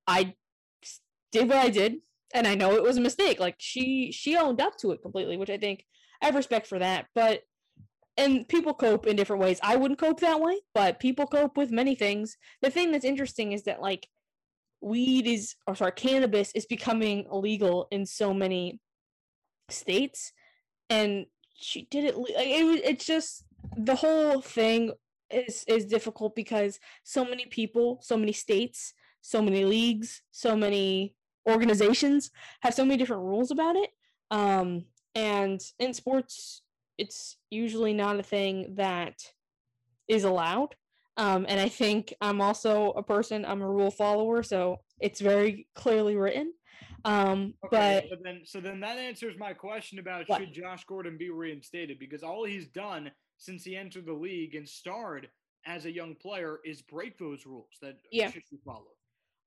[0.06, 0.34] I
[1.30, 1.96] did what i did
[2.34, 5.36] and i know it was a mistake like she she owned up to it completely
[5.36, 5.84] which i think
[6.20, 7.42] i have respect for that but
[8.16, 9.58] and people cope in different ways.
[9.62, 12.36] I wouldn't cope that way but people cope with many things.
[12.60, 14.08] The thing that's interesting is that like
[14.80, 18.80] weed is or sorry cannabis is becoming illegal in so many
[19.68, 20.32] states
[20.90, 23.44] and she did it like, it it's just
[23.76, 24.92] the whole thing
[25.30, 31.14] is is difficult because so many people so many states so many leagues so many
[31.48, 33.90] organizations have so many different rules about it
[34.30, 36.62] um and in sports
[36.98, 39.14] it's usually not a thing that
[40.08, 40.74] is allowed
[41.16, 45.66] um and i think i'm also a person i'm a rule follower so it's very
[45.74, 46.52] clearly written
[47.04, 50.40] um Okay, but so then so then that answers my question about What?
[50.40, 54.68] should Josh Gordon be reinstated because all he's done since he entered the league and
[54.68, 55.28] starred
[55.66, 58.30] as a young player is break those rules that Yeah.
[58.30, 58.96] should be followed.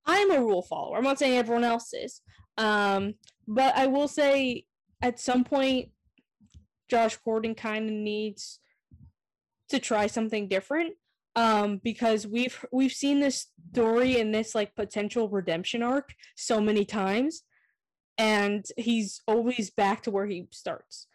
[0.05, 0.97] I'm a rule follower.
[0.97, 2.21] I'm not saying everyone else is.
[2.57, 3.15] Um,
[3.47, 4.65] but I will say
[5.01, 5.89] at some point,
[6.89, 8.59] Josh Gordon kind of needs
[9.69, 10.93] to try something different.
[11.37, 16.85] Um, because we've we've seen this story and this like potential redemption arc so many
[16.85, 17.41] times,
[18.17, 21.07] and he's always back to where he starts.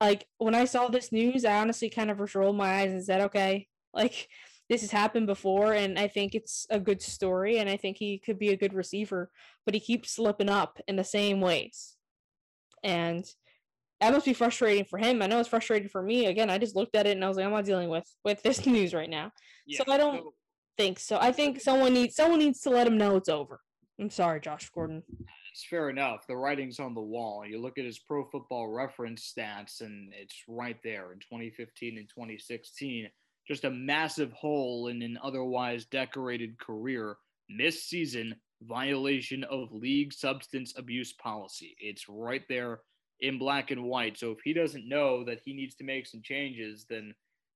[0.00, 3.04] Like when I saw this news, I honestly kind of just rolled my eyes and
[3.04, 4.28] said, "Okay, like
[4.68, 8.18] this has happened before and I think it's a good story and I think he
[8.18, 9.30] could be a good receiver,
[9.64, 11.96] but he keeps slipping up in the same ways.
[12.84, 13.24] And
[14.00, 15.22] that must be frustrating for him.
[15.22, 16.26] I know it's frustrating for me.
[16.26, 18.42] Again, I just looked at it and I was like, I'm not dealing with with
[18.42, 19.32] this news right now.
[19.78, 20.24] So I don't-
[20.76, 21.18] Think so.
[21.20, 23.60] I think someone needs someone needs to let him know it's over.
[24.00, 25.02] I'm sorry, Josh Gordon.
[25.52, 26.24] It's fair enough.
[26.28, 27.44] The writing's on the wall.
[27.44, 32.08] You look at his pro football reference stats, and it's right there in 2015 and
[32.08, 33.08] 2016.
[33.48, 37.16] Just a massive hole in an otherwise decorated career.
[37.48, 41.74] Missed season, violation of league substance abuse policy.
[41.80, 42.80] It's right there
[43.20, 44.18] in black and white.
[44.18, 47.14] So if he doesn't know that he needs to make some changes, then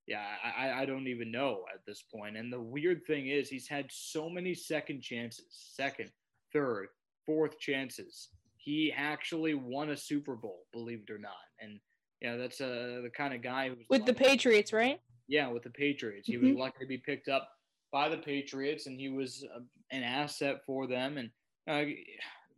[0.09, 2.37] yeah, I, I- I don't even know at this point.
[2.37, 6.11] And the weird thing is, he's had so many second chances, second,
[6.53, 6.89] third,
[7.27, 8.29] fourth chances.
[8.57, 11.33] He actually won a Super Bowl, believe it or not.
[11.61, 11.79] And
[12.21, 15.01] yeah, that's uh, the kind of guy who's With the Patriots, right?
[15.33, 16.29] Yeah, with the Patriots.
[16.29, 16.43] He Mhm.
[16.43, 17.51] was lucky to be picked up
[17.91, 21.17] by the Patriots, and he was uh, an asset for them.
[21.19, 21.33] And
[21.67, 21.91] uh,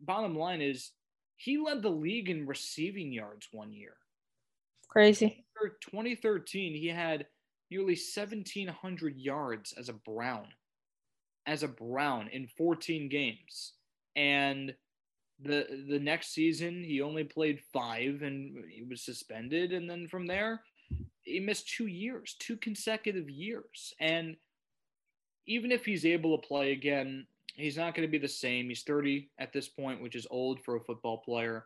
[0.01, 0.91] bottom line is,
[1.37, 3.97] he led the league in receiving yards one year.
[4.87, 5.45] Crazy.
[5.57, 7.27] For 2013, he had
[7.71, 10.53] nearly 1,700 yards as a Brown,
[11.45, 13.73] as a Brown in 14 games.
[14.15, 14.77] And
[15.39, 19.73] the the next season, he only played five, and he was suspended.
[19.73, 20.63] And then from there,
[21.21, 23.93] he missed two years, two consecutive years.
[23.99, 24.35] And
[25.47, 28.69] even if he's able to play again, he's not going to be the same.
[28.69, 31.65] He's 30 at this point, which is old for a football player.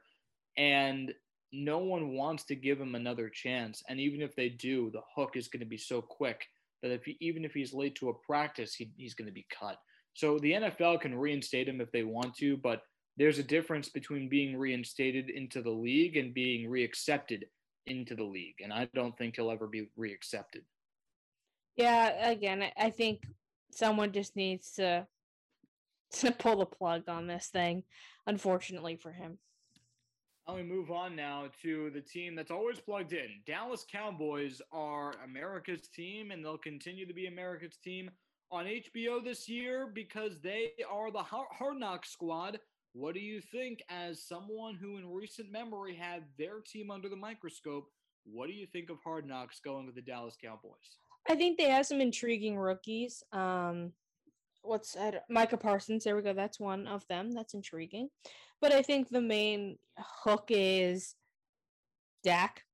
[0.58, 1.14] And
[1.52, 3.84] no one wants to give him another chance.
[3.88, 6.46] And even if they do, the hook is going to be so quick
[6.82, 9.48] that if he, even if he's late to a practice, he, he's going to be
[9.50, 9.78] cut.
[10.14, 12.84] So the NFL can reinstate him if they want to, but
[13.18, 17.44] there's a difference between being reinstated into the league and being reaccepted
[17.89, 18.56] into the league.
[18.63, 20.63] And I don't think he'll ever be reaccepted.
[21.75, 23.23] Yeah, again, I think
[23.71, 25.08] someone just needs to
[26.12, 27.84] to pull the plug on this thing,
[28.25, 29.38] unfortunately for him.
[30.47, 33.28] Now we move on now to the team that's always plugged in.
[33.45, 38.10] Dallas Cowboys are America's team, and they'll continue to be America's team
[38.52, 42.60] on HBO this year because they are the Hard Knock squad.
[43.00, 47.16] What do you think, as someone who in recent memory had their team under the
[47.16, 47.86] microscope?
[48.26, 50.98] What do you think of Hard Knocks going with the Dallas Cowboys?
[51.30, 53.24] I think they have some intriguing rookies.
[53.32, 53.94] Um,
[54.64, 55.24] what's that?
[55.30, 56.04] Micah Parsons.
[56.04, 56.34] There we go.
[56.34, 57.32] That's one of them.
[57.32, 58.10] That's intriguing.
[58.60, 61.16] But I think the main hook is
[62.22, 62.66] Dak,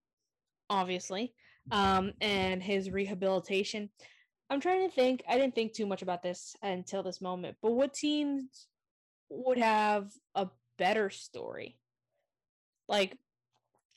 [0.72, 1.36] obviously,
[1.70, 3.92] um, and his rehabilitation.
[4.50, 5.22] I'm trying to think.
[5.30, 7.58] I didn't think too much about this until this moment.
[7.62, 8.66] But what teams
[9.30, 11.78] would have a better story?
[12.88, 13.18] Like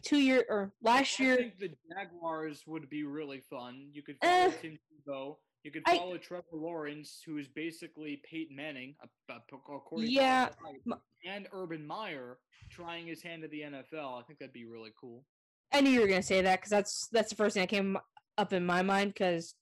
[0.02, 1.36] two year or last I year.
[1.36, 3.88] think the Jaguars would be really fun.
[3.92, 5.36] You could follow uh, Tim Tebow.
[5.64, 8.94] You could follow I, Trevor Lawrence, who is basically Peyton Manning,
[9.28, 10.48] according to yeah,
[10.86, 10.96] to
[11.28, 12.38] and Urban Meyer
[12.70, 14.18] trying his hand at the NFL.
[14.18, 15.24] I think that'd be really cool.
[15.72, 17.98] I knew you were gonna say that because that's that's the first thing that came
[18.38, 19.54] up in my mind because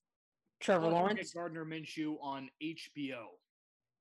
[0.61, 3.24] Trevor Lawrence, Gardner Minshew on HBO.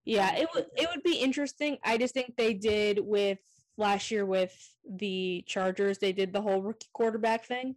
[0.05, 1.77] Yeah, it would it would be interesting.
[1.83, 3.39] I just think they did with
[3.77, 4.55] last year with
[4.87, 5.97] the Chargers.
[5.97, 7.75] They did the whole rookie quarterback thing,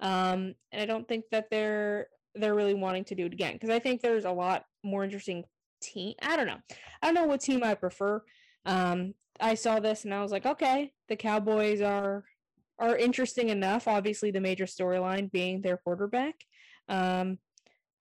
[0.00, 3.70] um, and I don't think that they're they're really wanting to do it again because
[3.70, 5.44] I think there's a lot more interesting
[5.82, 6.14] team.
[6.22, 6.60] I don't know.
[7.02, 8.22] I don't know what team I prefer.
[8.66, 12.24] Um, I saw this and I was like, okay, the Cowboys are
[12.78, 13.88] are interesting enough.
[13.88, 16.34] Obviously, the major storyline being their quarterback.
[16.88, 17.38] Um,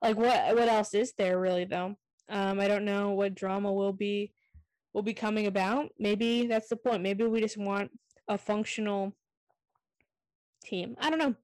[0.01, 1.95] like what what else is there really though?
[2.31, 4.31] Um, I don't know what drama will be
[4.93, 5.89] will be coming about.
[5.99, 7.03] Maybe that's the point.
[7.03, 7.91] Maybe we just want
[8.27, 9.13] a functional
[10.63, 10.95] team.
[10.99, 11.35] I don't know.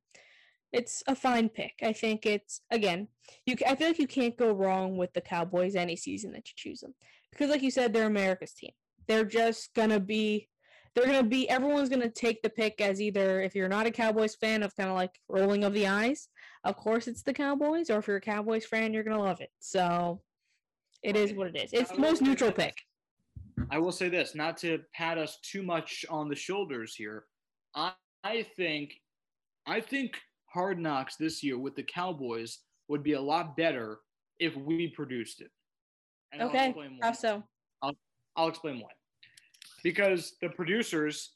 [0.71, 1.73] It's a fine pick.
[1.81, 3.07] I think it's again.
[3.45, 6.53] You I feel like you can't go wrong with the Cowboys any season that you
[6.55, 6.93] choose them
[7.31, 8.71] because, like you said, they're America's team.
[9.07, 10.49] They're just gonna be.
[10.93, 11.49] They're gonna be.
[11.49, 14.89] Everyone's gonna take the pick as either if you're not a Cowboys fan of kind
[14.89, 16.27] of like rolling of the eyes.
[16.63, 19.51] Of course, it's the Cowboys, or if you're a Cowboys fan, you're gonna love it.
[19.59, 20.21] So,
[21.03, 21.73] it is what it is.
[21.73, 22.75] It's the most neutral pick.
[23.71, 27.25] I will say this, not to pat us too much on the shoulders here.
[27.75, 27.91] I,
[28.23, 28.93] I think,
[29.65, 33.99] I think Hard Knocks this year with the Cowboys would be a lot better
[34.39, 35.51] if we produced it.
[36.31, 37.43] And okay, how so?
[37.81, 37.93] I'll,
[38.35, 38.89] I'll explain why.
[39.83, 41.31] Because the producers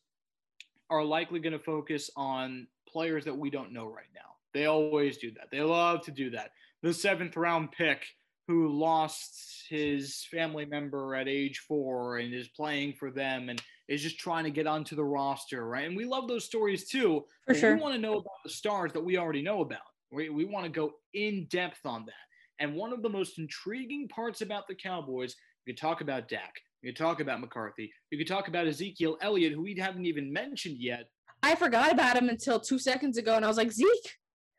[0.89, 4.21] are likely going to focus on players that we don't know right now.
[4.53, 5.47] They always do that.
[5.51, 6.51] They love to do that.
[6.83, 8.03] The seventh round pick
[8.47, 14.01] who lost his family member at age four and is playing for them and is
[14.01, 15.87] just trying to get onto the roster, right?
[15.87, 17.23] And we love those stories too.
[17.47, 17.75] For sure.
[17.75, 19.79] We want to know about the stars that we already know about.
[20.11, 22.13] We, we want to go in depth on that.
[22.59, 26.53] And one of the most intriguing parts about the Cowboys, you could talk about Dak,
[26.81, 30.31] you could talk about McCarthy, you could talk about Ezekiel Elliott, who we haven't even
[30.31, 31.05] mentioned yet.
[31.43, 33.87] I forgot about him until two seconds ago, and I was like, Zeke.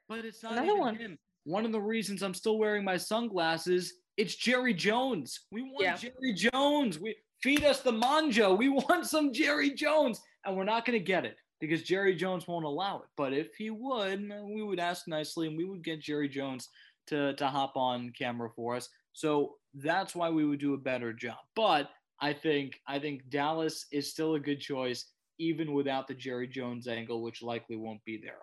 [0.09, 0.97] But it's not Another one.
[0.97, 1.19] him.
[1.45, 5.41] One of the reasons I'm still wearing my sunglasses, it's Jerry Jones.
[5.51, 5.97] We want yeah.
[5.97, 6.99] Jerry Jones.
[6.99, 8.57] We feed us the manjo.
[8.57, 12.47] We want some Jerry Jones, and we're not going to get it because Jerry Jones
[12.47, 13.09] won't allow it.
[13.17, 16.69] But if he would, we would ask nicely, and we would get Jerry Jones
[17.09, 18.89] to to hop on camera for us.
[19.13, 21.39] So that's why we would do a better job.
[21.57, 25.07] But I think I think Dallas is still a good choice,
[25.39, 28.39] even without the Jerry Jones angle, which likely won't be there.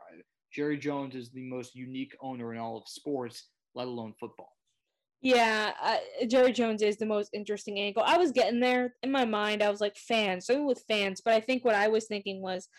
[0.53, 4.51] Jerry Jones is the most unique owner in all of sports, let alone football.
[5.21, 8.03] Yeah, uh, Jerry Jones is the most interesting angle.
[8.05, 9.61] I was getting there in my mind.
[9.61, 12.69] I was like fans, something with fans, but I think what I was thinking was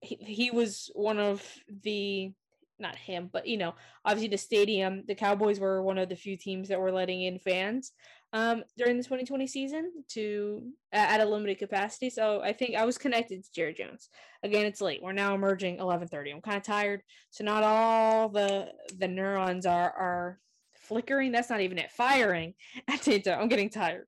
[0.00, 1.42] he, he was one of
[1.82, 2.32] the
[2.78, 5.02] not him, but you know, obviously the stadium.
[5.08, 7.92] The Cowboys were one of the few teams that were letting in fans
[8.32, 10.62] um, during the 2020 season to
[10.92, 12.10] uh, at a limited capacity.
[12.10, 14.08] So I think I was connected to Jerry Jones.
[14.42, 15.02] Again, it's late.
[15.02, 16.34] We're now emerging 11:30.
[16.34, 20.40] I'm kind of tired, so not all the the neurons are are
[20.74, 21.32] flickering.
[21.32, 21.90] That's not even it.
[21.90, 22.54] Firing
[22.88, 23.28] at.
[23.28, 24.06] I'm getting tired.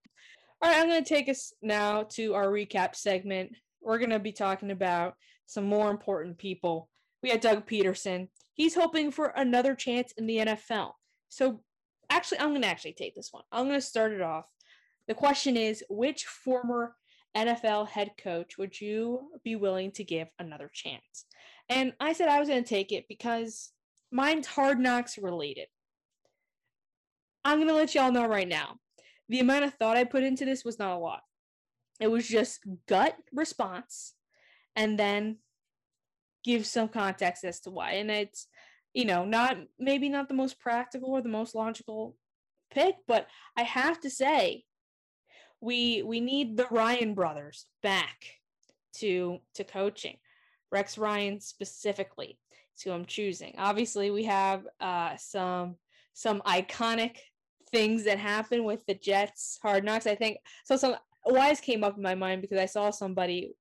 [0.62, 3.52] All right, I'm going to take us now to our recap segment.
[3.80, 5.14] We're going to be talking about
[5.46, 6.90] some more important people.
[7.22, 8.28] We had Doug Pederson.
[8.54, 10.92] He's hoping for another chance in the NFL.
[11.30, 11.62] So
[12.10, 13.44] actually, I'm going to actually take this one.
[13.50, 14.44] I'm going to start it off.
[15.08, 16.94] The question is which former
[17.36, 21.24] NFL head coach would you be willing to give another chance?
[21.68, 23.72] And I said I was going to take it because
[24.10, 25.68] mine's hard knocks related.
[27.44, 28.76] I'm going to let y'all know right now.
[29.28, 31.22] the amount of thought I put into this was not a lot.
[32.00, 34.14] It was just gut response
[34.74, 35.38] and then
[36.44, 37.92] give some context as to why.
[37.92, 38.48] And it's,
[38.94, 42.16] you know, not maybe not the most practical or the most logical
[42.70, 43.26] pick, but
[43.56, 44.64] I have to say
[45.60, 48.24] we we need the Ryan brothers back
[48.96, 50.16] to to coaching.
[50.72, 52.38] Rex Ryan specifically
[52.76, 53.54] is who I'm choosing.
[53.58, 55.76] Obviously, we have uh, some
[56.14, 57.16] some iconic
[57.70, 60.06] things that happen with the Jets Hard Knocks.
[60.06, 60.76] I think so.
[60.76, 63.54] Some wise came up in my mind because I saw somebody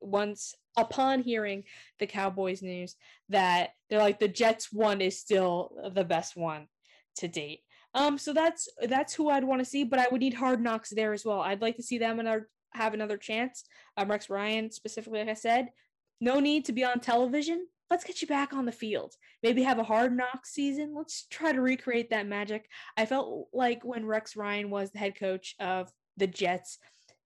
[0.00, 1.64] once upon hearing
[1.98, 2.96] the Cowboys news
[3.28, 6.66] that they're like the Jets one is still the best one
[7.16, 7.60] to date.
[7.94, 10.90] Um, so that's that's who I'd want to see, but I would need Hard Knocks
[10.90, 11.40] there as well.
[11.40, 13.64] I'd like to see them another have another chance.
[13.96, 15.68] Um, Rex Ryan specifically, like I said,
[16.20, 17.66] no need to be on television.
[17.90, 19.14] Let's get you back on the field.
[19.42, 20.92] Maybe have a hard knock season.
[20.94, 22.68] Let's try to recreate that magic.
[22.96, 26.78] I felt like when Rex Ryan was the head coach of the Jets,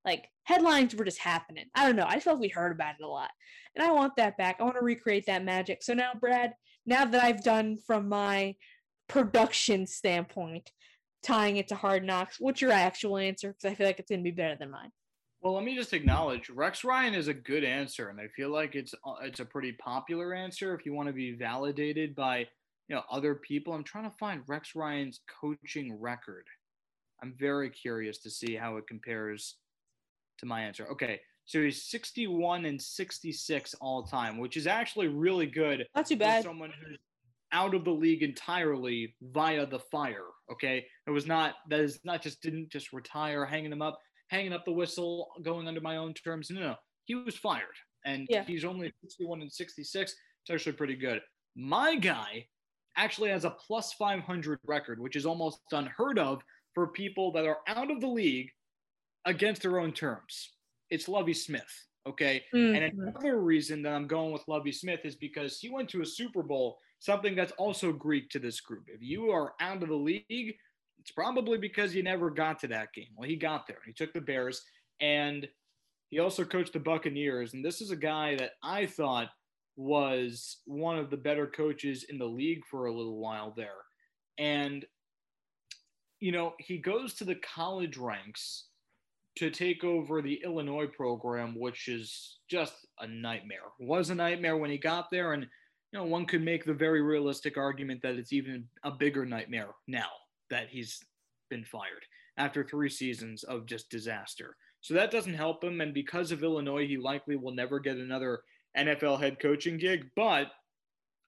[0.04, 1.66] like headlines were just happening.
[1.74, 2.06] I don't know.
[2.06, 3.30] I felt we heard about it a lot.
[3.74, 4.56] And I want that back.
[4.58, 5.82] I want to recreate that magic.
[5.82, 6.54] So now, Brad,
[6.86, 8.56] now that I've done from my
[9.08, 10.70] production standpoint,
[11.22, 13.48] tying it to Hard Knocks, what's your actual answer?
[13.48, 14.90] Because I feel like it's going to be better than mine.
[15.42, 18.74] Well, let me just acknowledge Rex Ryan is a good answer, and I feel like
[18.74, 20.74] it's uh, it's a pretty popular answer.
[20.74, 22.40] If you want to be validated by
[22.88, 26.44] you know other people, I'm trying to find Rex Ryan's coaching record.
[27.22, 29.56] I'm very curious to see how it compares
[30.40, 30.86] to my answer.
[30.90, 35.86] Okay, so he's 61 and 66 all time, which is actually really good.
[35.94, 36.42] Not too bad.
[36.42, 36.98] someone who's
[37.52, 40.26] out of the league entirely via the fire.
[40.52, 43.98] Okay, it was not that is not just didn't just retire, hanging him up,
[44.28, 46.50] hanging up the whistle, going under my own terms.
[46.50, 46.74] No, no,
[47.04, 47.64] he was fired,
[48.04, 48.44] and Yeah.
[48.44, 50.12] he's only 61 and 66.
[50.42, 51.20] It's actually pretty good.
[51.56, 52.46] My guy
[52.96, 56.42] actually has a plus 500 record, which is almost unheard of
[56.74, 58.50] for people that are out of the league
[59.24, 60.56] against their own terms.
[60.90, 61.86] It's Lovie Smith.
[62.06, 62.46] Okay.
[62.52, 63.08] And Mhm.
[63.08, 66.42] another reason that I'm going with Lovie Smith is because he went to a Super
[66.42, 68.88] Bowl, something that's also Greek to this group.
[68.88, 70.58] If you are out of the league,
[70.98, 73.10] it's probably because you never got to that game.
[73.16, 73.82] Well, he got there.
[73.86, 74.64] He took the Bears
[75.00, 75.48] and
[76.10, 77.54] he also coached the Buccaneers.
[77.54, 79.30] And this is a guy that I thought
[79.76, 83.84] was one of the better coaches in the league for a little while there.
[84.38, 84.86] And,
[86.18, 88.69] you know, he goes to the college ranks
[89.40, 93.72] to take over the Illinois program, which is just a nightmare.
[93.78, 97.00] Was a nightmare when he got there, and you know one could make the very
[97.00, 100.10] realistic argument that it's even a bigger nightmare now
[100.50, 101.00] that he's
[101.48, 102.04] been fired
[102.36, 104.56] after three seasons of just disaster.
[104.82, 108.42] So that doesn't help him, and because of Illinois, he likely will never get another
[108.76, 110.04] NFL head coaching gig.
[110.16, 110.48] But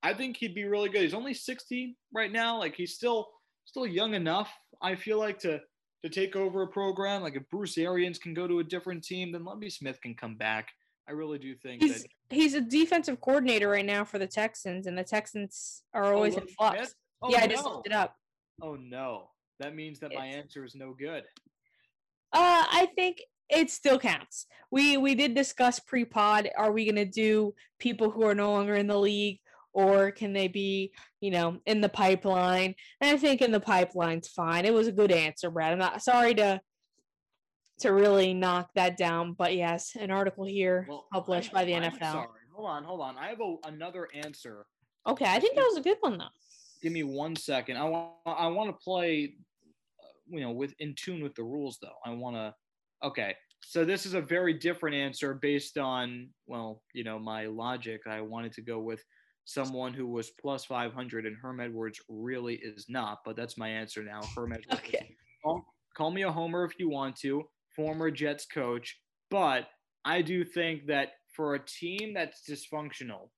[0.03, 1.01] I think he'd be really good.
[1.01, 2.59] He's only 60 right now.
[2.59, 3.31] Like he's still
[3.65, 4.53] still young enough.
[4.83, 5.63] I feel like to
[6.03, 7.23] to take over a program.
[7.23, 10.37] Like if Bruce Arians can go to a different team, then Lovie Smith can come
[10.37, 10.69] back.
[11.09, 14.87] I really do think He's that he's a defensive coordinator right now for the Texans,
[14.87, 16.95] and the Texans are always in flux.
[17.21, 17.53] Oh, yeah, I no.
[17.53, 18.17] just looked it up.
[18.61, 21.25] Oh no, that means that my answer is no good.
[22.33, 24.47] Uh, I think it still counts.
[24.71, 26.51] We we did discuss pre-pod.
[26.57, 29.41] Are we gonna do people who are no longer in the league,
[29.73, 32.75] or can they be, you know, in the pipeline?
[33.01, 34.65] And I think in the pipeline's fine.
[34.65, 35.73] It was a good answer, Brad.
[35.73, 36.61] I'm not sorry to
[37.81, 41.75] to really knock that down, but yes, an article here Well, published I- by the
[41.75, 42.13] I'm NFL.
[42.13, 43.17] Sorry, hold on, hold on.
[43.19, 44.67] I have a, another answer.
[45.07, 46.25] Okay, I think that was a good one though.
[46.83, 47.77] Give me one second.
[47.77, 49.35] I want I want to play,
[50.01, 51.97] uh, you know, with in tune with the rules though.
[52.05, 52.55] I want to.
[53.05, 58.03] Okay, so this is a very different answer based on well, you know, my logic.
[58.07, 59.03] I wanted to go with
[59.45, 64.03] someone who was plus 500 and Herm Edwards really is not, but that's my answer
[64.03, 64.21] now.
[64.35, 64.81] Herm Edwards.
[64.87, 65.15] Okay.
[65.43, 65.65] call,
[65.97, 67.43] call me a homer if you want to,
[67.75, 68.99] former Jets coach,
[69.31, 69.69] but
[70.05, 73.31] I do think that for a team that's dysfunctional,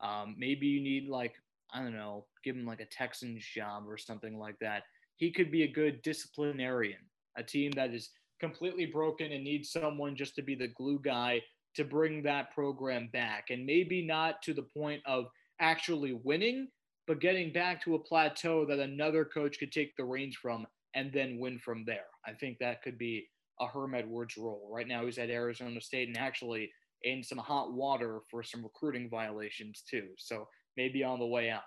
[0.00, 1.34] um, maybe you need like
[1.72, 4.82] I don't know, give him like a Texans job or something like that.
[5.16, 6.98] He could be a good disciplinarian.
[7.36, 11.40] A team that is completely broken and needs someone just to be the glue guy
[11.76, 15.26] to bring that program back, and maybe not to the point of
[15.60, 16.68] actually winning,
[17.06, 21.12] but getting back to a plateau that another coach could take the reins from and
[21.12, 22.06] then win from there.
[22.26, 23.28] I think that could be
[23.60, 24.68] a Herm Edwards role.
[24.72, 26.70] Right now, he's at Arizona State and actually
[27.02, 30.08] in some hot water for some recruiting violations too.
[30.18, 31.62] So maybe on the way out.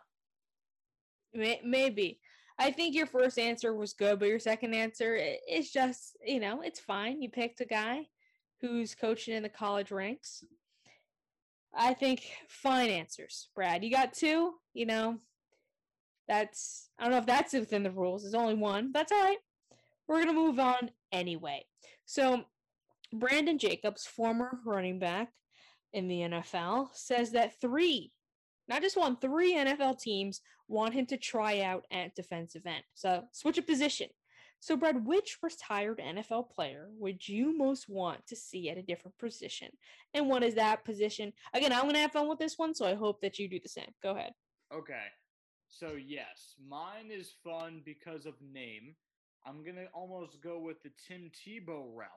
[1.33, 2.19] Maybe.
[2.59, 5.19] I think your first answer was good, but your second answer
[5.49, 7.21] is just, you know, it's fine.
[7.21, 8.07] You picked a guy
[8.61, 10.43] who's coaching in the college ranks.
[11.75, 13.83] I think fine answers, Brad.
[13.83, 15.19] You got two, you know.
[16.27, 18.23] That's I don't know if that's within the rules.
[18.23, 18.91] There's only one.
[18.93, 19.37] That's all right.
[20.07, 21.65] we're to move on anyway.
[22.05, 22.43] So,
[23.11, 25.29] Brandon Jacobs, former running back
[25.93, 28.11] in the NFL, says that three,
[28.67, 32.83] not just one, three NFL teams want him to try out at defensive end.
[32.93, 34.07] So, switch a position.
[34.63, 39.17] So, Brad, which retired NFL player would you most want to see at a different
[39.17, 39.67] position?
[40.13, 41.33] And what is that position?
[41.53, 43.59] Again, I'm going to have fun with this one, so I hope that you do
[43.61, 43.91] the same.
[44.01, 44.31] Go ahead.
[44.73, 45.03] Okay.
[45.67, 48.95] So, yes, mine is fun because of name.
[49.45, 52.07] I'm going to almost go with the Tim Tebow route.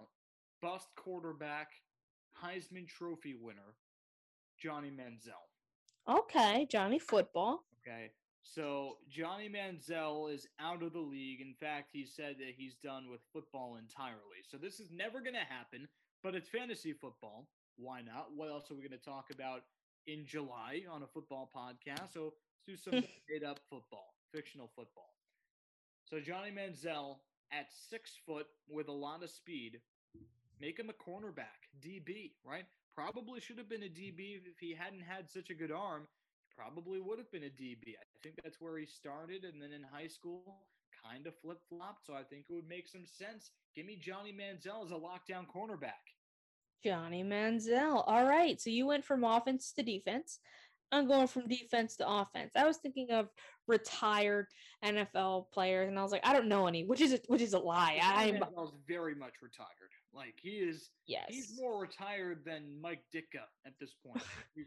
[0.63, 1.71] Bust quarterback,
[2.41, 3.75] Heisman Trophy winner,
[4.63, 5.43] Johnny Manziel.
[6.09, 7.65] Okay, Johnny Football.
[7.85, 8.13] Okay.
[8.55, 11.41] So Johnny Manziel is out of the league.
[11.41, 14.43] In fact, he said that he's done with football entirely.
[14.49, 15.89] So this is never going to happen,
[16.23, 17.49] but it's fantasy football.
[17.77, 18.29] Why not?
[18.35, 19.63] What else are we going to talk about
[20.07, 22.13] in July on a football podcast?
[22.15, 22.95] So let's do some
[23.31, 25.15] made up football, fictional football.
[26.05, 27.17] So Johnny Manziel
[27.53, 29.81] at six foot with a lot of speed,
[30.61, 32.65] make him a cornerback, DB, right?
[32.95, 36.07] Probably should have been a DB if he hadn't had such a good arm
[36.57, 37.93] probably would have been a DB.
[37.93, 40.43] I think that's where he started, and then in high school,
[41.05, 42.07] kind of flip flopped.
[42.07, 43.51] So I think it would make some sense.
[43.75, 46.03] Give me Johnny Manziel as a lockdown cornerback.
[46.85, 48.05] Johnny Manziel.
[48.07, 48.61] All right.
[48.61, 50.41] So you went from offense to defense.
[50.93, 52.53] I'm going from defense to offense.
[52.55, 53.29] I was thinking of
[53.67, 54.47] retired
[54.85, 57.55] NFL players, and I was like, I don't know any, which is a, which is
[57.55, 57.99] a lie.
[58.01, 58.41] I'm
[58.87, 59.69] very much retired.
[60.15, 60.91] Like he is.
[61.07, 61.27] Yes.
[61.29, 64.23] He's more retired than Mike Ditka at this point.
[64.55, 64.67] He's,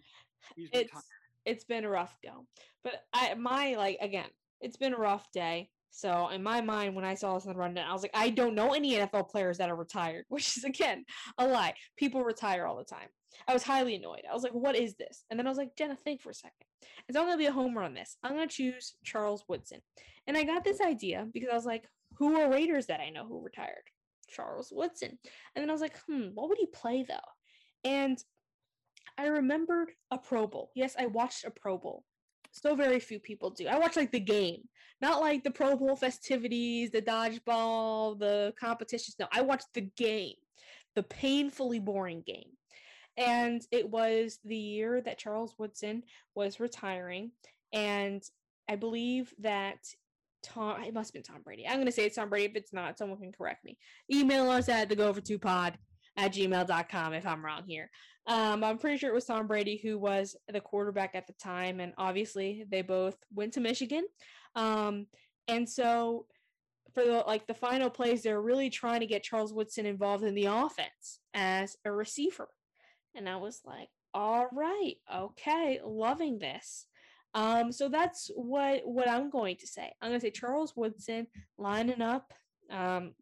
[0.56, 1.04] he's retired
[1.46, 2.46] it's been a rough go.
[2.84, 4.30] But I my like again,
[4.62, 5.70] it's been a rough day.
[5.92, 8.30] So in my mind, when I saw this in the rundown, I was like, I
[8.30, 11.06] don't know any NFL players that are retired, which is again
[11.38, 11.74] a lie.
[11.98, 13.08] People retire all the time.
[13.48, 14.24] I was highly annoyed.
[14.30, 15.24] I was like, what is this?
[15.30, 16.66] And then I was like, Jenna, think for a second.
[17.08, 18.18] It's I'm gonna be a homer on this.
[18.24, 19.80] I'm gonna choose Charles Woodson.
[20.28, 21.86] And I got this idea because I was like,
[22.18, 23.84] who are Raiders that I know who retired?
[24.30, 25.18] Charles Woodson.
[25.56, 27.16] And then I was like, hmm, what would he play though?
[27.84, 28.22] And
[29.20, 30.72] I remembered a Pro Bowl.
[30.76, 32.06] Yes, I watched a Pro Bowl.
[32.52, 33.68] So very few people do.
[33.68, 34.62] I watched like the game,
[35.02, 39.18] not like the Pro Bowl festivities, the dodgeball, the competitions.
[39.20, 40.36] No, I watched the game,
[40.96, 42.52] the painfully boring game.
[43.18, 46.04] And it was the year that Charles Woodson
[46.34, 47.32] was retiring.
[47.74, 48.24] And
[48.70, 49.80] I believe that
[50.44, 51.68] Tom, it must have been Tom Brady.
[51.68, 52.46] I'm going to say it's Tom Brady.
[52.46, 53.78] If it's not, someone can correct me.
[54.10, 55.78] Email us at the go for two pod
[56.20, 57.90] at gmail.com if I'm wrong here.
[58.28, 61.80] Um, I'm pretty sure it was Tom Brady who was the quarterback at the time,
[61.80, 64.04] and obviously they both went to Michigan.
[64.56, 65.08] Um,
[65.48, 66.26] and so
[66.94, 70.36] for the like the final plays, they're really trying to get Charles Woodson involved in
[70.36, 72.50] the offense as a receiver.
[73.16, 76.86] And I was like, all right, okay, loving this.
[77.34, 79.92] Um, so that's what what I'm going to say.
[80.02, 82.34] I'm going to say Charles Woodson lining up
[82.70, 83.14] um,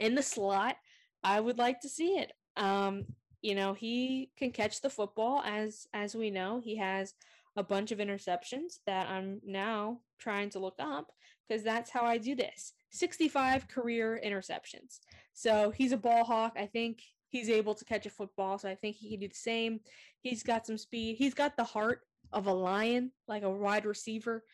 [0.00, 0.76] in the slot.
[1.24, 2.32] I would like to see it.
[2.56, 3.06] Um,
[3.40, 6.60] you know, he can catch the football as as we know.
[6.62, 7.14] He has
[7.56, 11.12] a bunch of interceptions that I'm now trying to look up
[11.46, 12.72] because that's how I do this.
[12.90, 15.00] 65 career interceptions.
[15.34, 16.54] So he's a ball hawk.
[16.56, 19.34] I think he's able to catch a football, so I think he can do the
[19.34, 19.80] same.
[20.20, 21.16] He's got some speed.
[21.16, 22.02] He's got the heart
[22.32, 24.44] of a lion, like a wide receiver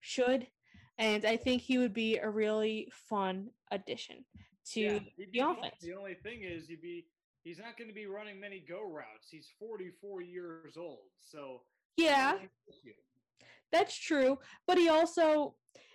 [0.00, 0.46] should.
[0.96, 4.24] And I think he would be a really fun addition
[4.72, 4.98] to yeah,
[5.32, 5.74] the offense.
[5.80, 7.06] The only thing is he'd be
[7.42, 9.28] he's not going to be running many go routes.
[9.30, 10.98] He's 44 years old.
[11.20, 11.62] So,
[11.96, 12.36] yeah.
[13.72, 15.54] That's true, but he also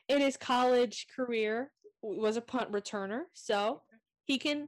[0.09, 1.71] in his college career
[2.01, 3.81] was a punt returner, so
[4.25, 4.67] he can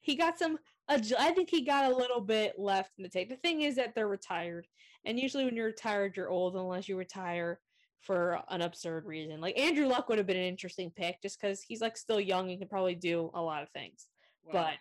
[0.00, 3.30] he got some I think he got a little bit left in the tank.
[3.30, 4.66] The thing is that they're retired,
[5.06, 7.60] and usually when you're retired, you're old unless you retire
[8.02, 9.40] for an absurd reason.
[9.40, 12.50] Like Andrew Luck would have been an interesting pick just because he's like still young
[12.50, 14.08] and can probably do a lot of things.
[14.44, 14.74] Well, but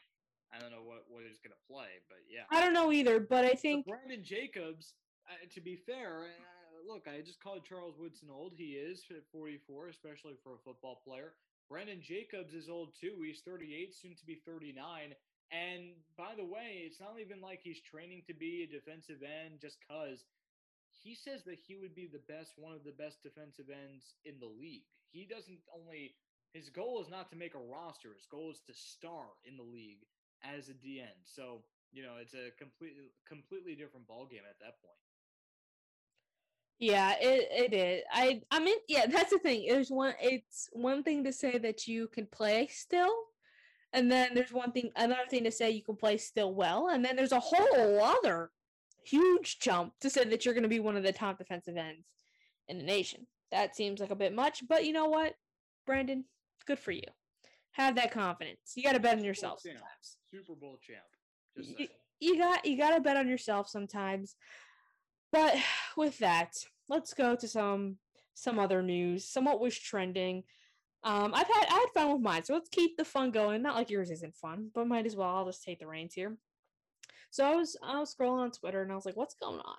[0.56, 2.44] I don't know what, what he's going to play, but yeah.
[2.52, 3.86] I don't know either, but I think.
[3.86, 4.94] But Brandon Jacobs,
[5.30, 8.54] uh, to be fair, uh, look, I just called Charles Woodson old.
[8.58, 11.34] He is at 44, especially for a football player.
[11.70, 13.24] Brandon Jacobs is old too.
[13.24, 15.16] He's 38, soon to be 39.
[15.52, 19.60] And by the way, it's not even like he's training to be a defensive end
[19.62, 20.24] just because
[21.04, 24.40] he says that he would be the best, one of the best defensive ends in
[24.40, 24.86] the league.
[25.12, 26.16] He doesn't only,
[26.54, 29.64] his goal is not to make a roster, his goal is to star in the
[29.64, 30.06] league
[30.44, 31.18] as a DN.
[31.26, 34.98] So you know it's a completely completely different ball game at that point.
[36.80, 38.04] Yeah, it, it is.
[38.12, 39.68] I I mean, yeah, that's the thing.
[39.70, 40.14] There's one.
[40.20, 43.14] It's one thing to say that you can play still,
[43.94, 47.06] and then there's one thing, another thing to say you can play still well, and
[47.06, 48.52] then there's a whole other
[49.04, 52.06] huge jump to say that you're going to be one of the top defensive ends
[52.68, 53.28] in the nation.
[53.52, 55.34] That seems like a bit much, but you know what,
[55.86, 56.24] Brandon,
[56.66, 57.04] good for you.
[57.72, 58.74] have that confidence.
[58.76, 59.78] You got to bet on yourself Champ.
[59.78, 60.18] sometimes.
[60.32, 61.00] Super Bowl champ.
[61.56, 61.88] You,
[62.20, 64.36] you got you got to bet on yourself sometimes.
[65.34, 65.56] But
[65.98, 66.54] with that,
[66.88, 67.98] let's go to some
[68.34, 69.28] some other news.
[69.28, 70.44] Somewhat was trending.
[71.04, 73.62] Um, I've had I had fun with mine, so let's keep the fun going.
[73.62, 75.30] Not like yours isn't fun, but might as well.
[75.36, 76.38] I'll just take the reins here.
[77.32, 79.78] So I was I was scrolling on Twitter and I was like, what's going on?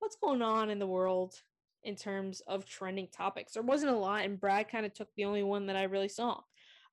[0.00, 1.34] What's going on in the world
[1.82, 3.54] in terms of trending topics?
[3.54, 6.08] There wasn't a lot, and Brad kind of took the only one that I really
[6.08, 6.40] saw.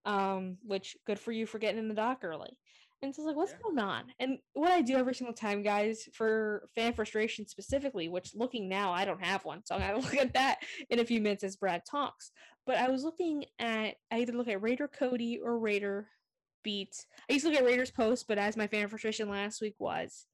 [0.05, 2.57] Um, which good for you for getting in the dock early.
[3.01, 3.59] And so I was like, what's Yeah.
[3.63, 4.13] going on?
[4.19, 8.91] And what I do every single time, guys, for fan frustration specifically, which looking now,
[8.93, 9.65] I don't have one.
[9.65, 12.31] So I'm going to look at that in a few minutes as Brad talks.
[12.65, 16.07] But I was looking at, I either look at Raider Cody or Raider
[16.63, 17.05] Beats.
[17.29, 20.25] I used to look at Raiders Post, but as my fan frustration last week was,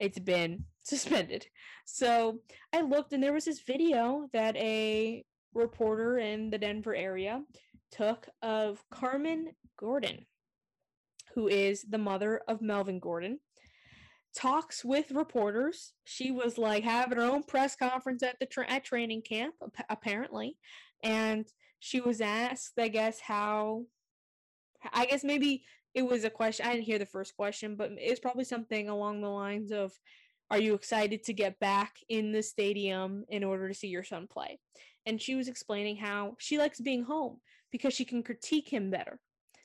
[0.00, 1.46] it's been suspended.
[1.84, 2.40] So
[2.74, 7.42] I looked and there was this video that a reporter in the Denver area
[7.90, 10.26] took of Carmen Gordon,
[11.34, 13.40] who is the mother of Melvin Gordon,
[14.36, 15.94] talks with reporters.
[16.04, 19.86] She was like having her own press conference at the tra- at training camp, ap-
[19.88, 20.58] apparently,
[21.02, 21.46] and
[21.80, 23.84] she was asked, I guess, how.
[24.92, 25.64] I guess maybe
[25.94, 26.66] it was a question.
[26.66, 29.92] I didn't hear the first question, but it's probably something along the lines of,
[30.50, 34.26] "Are you excited to get back in the stadium in order to see your son
[34.26, 34.58] play?"
[35.06, 39.20] And she was explaining how she likes being home because she can critique him better.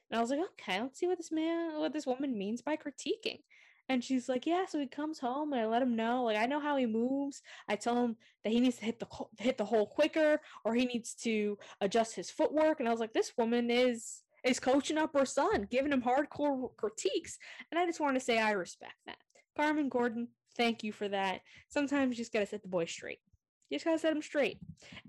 [0.10, 2.76] And I was like, okay, let's see what this man, what this woman means by
[2.76, 3.40] critiquing.
[3.88, 4.66] And she's like, yeah.
[4.66, 7.42] So he comes home, and I let him know, like, I know how he moves.
[7.68, 9.08] I tell him that he needs to hit the
[9.40, 12.80] hit the hole quicker, or he needs to adjust his footwork.
[12.80, 16.76] And I was like, this woman is is coaching up her son, giving him hardcore
[16.78, 17.38] critiques.
[17.72, 19.18] And I just want to say I respect that.
[19.56, 21.42] Carmen Gordon, thank you for that.
[21.70, 23.20] Sometimes you just gotta set the boy straight.
[23.70, 24.60] You just gotta set him straight.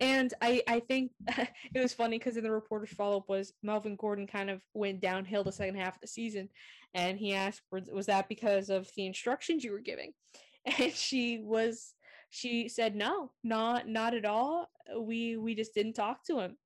[0.01, 3.97] And I, I think it was funny because in the reporter's follow up was Melvin
[3.97, 6.49] Gordon kind of went downhill the second half of the season,
[6.95, 10.13] and he asked, "Was was that because of the instructions you were giving?"
[10.79, 11.95] And she was,
[12.31, 14.71] she said, "No, not not at all.
[14.97, 16.57] We we just didn't talk to him."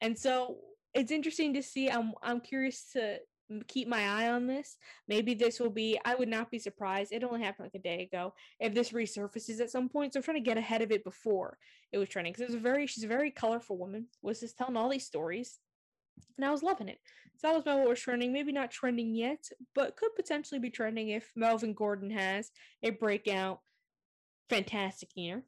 [0.00, 0.58] And so
[0.94, 1.88] it's interesting to see.
[1.88, 3.18] I'm I'm curious to
[3.66, 4.76] keep my eye on this.
[5.08, 5.98] Maybe this will be.
[6.04, 7.12] I would not be surprised.
[7.12, 8.34] It only happened like a day ago.
[8.58, 11.58] If this resurfaces at some point, so I'm trying to get ahead of it before
[11.92, 12.86] it was trending because it was a very.
[12.86, 14.06] She's a very colorful woman.
[14.22, 15.58] Was just telling all these stories,
[16.36, 16.98] and I was loving it.
[17.36, 18.32] So that was my what was trending.
[18.32, 22.50] Maybe not trending yet, but could potentially be trending if Melvin Gordon has
[22.82, 23.60] a breakout,
[24.48, 25.44] fantastic year.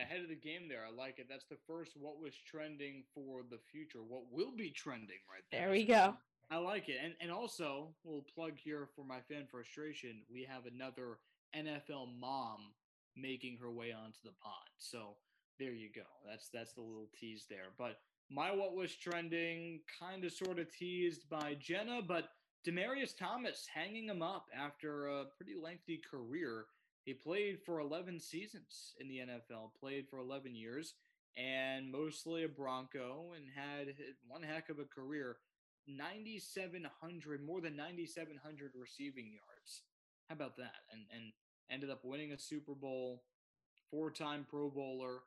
[0.00, 0.84] Ahead of the game there.
[0.86, 1.26] I like it.
[1.28, 4.00] That's the first what was trending for the future.
[4.06, 5.62] What will be trending right there.
[5.62, 6.14] There we go.
[6.50, 6.96] I like it.
[7.02, 10.22] And and also, we'll plug here for my fan frustration.
[10.32, 11.18] We have another
[11.56, 12.72] NFL mom
[13.16, 14.68] making her way onto the pod.
[14.78, 15.16] So
[15.58, 16.02] there you go.
[16.28, 17.68] That's that's the little tease there.
[17.78, 17.98] But
[18.30, 22.30] my what was trending kind of sort of teased by Jenna, but
[22.66, 26.66] Demaryius Thomas hanging him up after a pretty lengthy career.
[27.04, 30.94] He played for 11 seasons in the NFL, played for 11 years,
[31.36, 33.94] and mostly a Bronco, and had
[34.28, 35.36] one heck of a career.
[35.88, 39.82] 9,700, more than 9,700 receiving yards.
[40.28, 40.86] How about that?
[40.92, 41.32] And and
[41.70, 43.22] ended up winning a Super Bowl,
[43.90, 45.20] four-time Pro Bowler.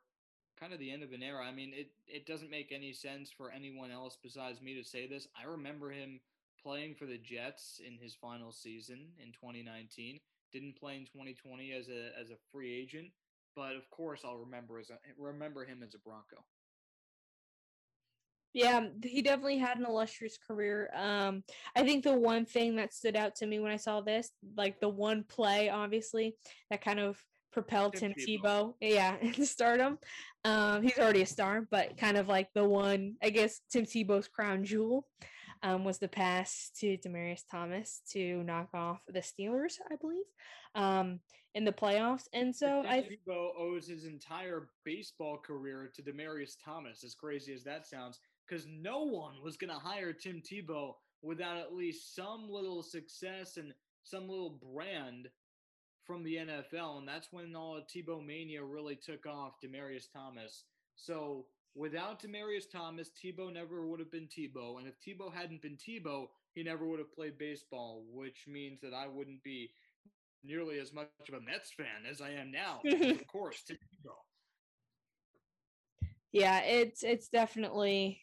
[0.58, 1.44] Kind of the end of an era.
[1.44, 5.06] I mean, it it doesn't make any sense for anyone else besides me to say
[5.06, 5.28] this.
[5.38, 6.20] I remember him
[6.62, 10.20] playing for the Jets in his final season in 2019.
[10.52, 13.08] Didn't play in 2020 as a as a free agent,
[13.54, 16.44] but of course I'll remember as a, remember him as a Bronco.
[18.56, 20.90] Yeah, he definitely had an illustrious career.
[20.96, 21.44] Um,
[21.76, 24.80] I think the one thing that stood out to me when I saw this, like
[24.80, 26.36] the one play, obviously,
[26.70, 27.22] that kind of
[27.52, 28.14] propelled Tim.
[28.14, 29.98] Tebow, yeah, into stardom.
[30.44, 34.26] Um, he's already a star, but kind of like the one, I guess, Tim Tebow's
[34.26, 35.06] crown jewel,
[35.62, 40.24] um, was the pass to Demaryius Thomas to knock off the Steelers, I believe,
[40.74, 41.20] um,
[41.54, 42.24] in the playoffs.
[42.32, 47.64] And so I, Tebow owes his entire baseball career to Demaryius Thomas, as crazy as
[47.64, 50.92] that sounds, because no one was going to hire Tim Tebow
[51.22, 55.28] without at least some little success and some little brand
[56.04, 56.98] from the NFL.
[56.98, 60.64] And that's when all of Tebow mania really took off, Demaryius Thomas.
[60.94, 61.46] So
[61.76, 64.78] without Demaryius Thomas, Tebow never would have been Tebow.
[64.78, 68.94] And if Tebow hadn't been Tebow, he never would have played baseball, which means that
[68.94, 69.70] I wouldn't be
[70.42, 72.80] nearly as much of a Mets fan as I am now.
[73.10, 74.14] of course, Tim Tebow.
[76.32, 78.20] yeah it's it's definitely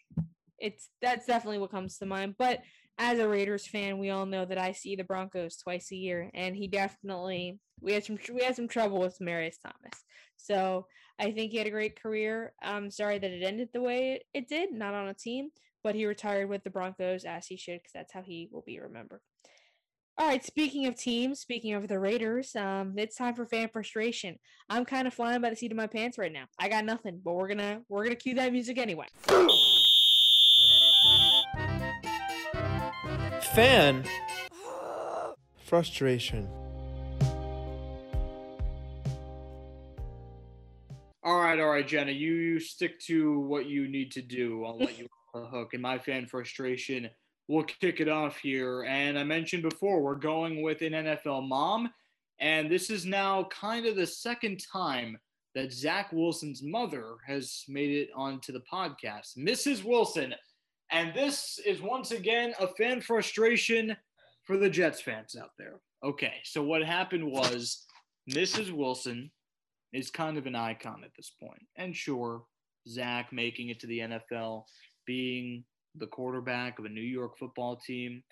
[0.59, 2.59] it's that's definitely what comes to mind but
[2.99, 6.29] as a raiders fan we all know that i see the broncos twice a year
[6.33, 10.03] and he definitely we had some we had some trouble with marius thomas
[10.37, 10.85] so
[11.19, 14.47] i think he had a great career i'm sorry that it ended the way it,
[14.47, 15.49] did not on a team
[15.83, 18.79] but he retired with the Broncos as he should, because that's how he will be
[18.79, 19.19] remembered.
[20.17, 24.37] All right, speaking of teams, speaking of the Raiders, um, it's time for fan frustration.
[24.69, 26.45] I'm kind of flying by the seat of my pants right now.
[26.59, 29.07] I got nothing, but we're gonna we're gonna cue that music anyway.
[33.53, 34.03] Fan
[35.57, 36.62] frustration.
[41.25, 42.11] All right, all right, Jenna.
[42.11, 44.65] You, stick to what you need to do.
[44.65, 45.69] I'll let you off the hook.
[45.73, 47.09] And my fan frustration,
[47.47, 48.83] we'll kick it off here.
[48.83, 51.89] And I mentioned before, we're going with an NFL mom.
[52.39, 55.17] And this is now kind of the second time
[55.55, 59.85] that Zach Wilson's mother has made it onto the podcast, Mrs.
[59.85, 60.35] Wilson.
[60.91, 63.95] And this is once again a fan frustration
[64.43, 65.79] for the Jets fans out there.
[66.03, 67.85] Okay, so what happened was
[68.29, 68.71] Mrs.
[68.71, 69.31] Wilson
[69.93, 71.65] is kind of an icon at this point.
[71.77, 72.43] And sure,
[72.87, 74.63] Zach making it to the NFL,
[75.05, 75.63] being
[75.95, 78.23] the quarterback of a New York football team,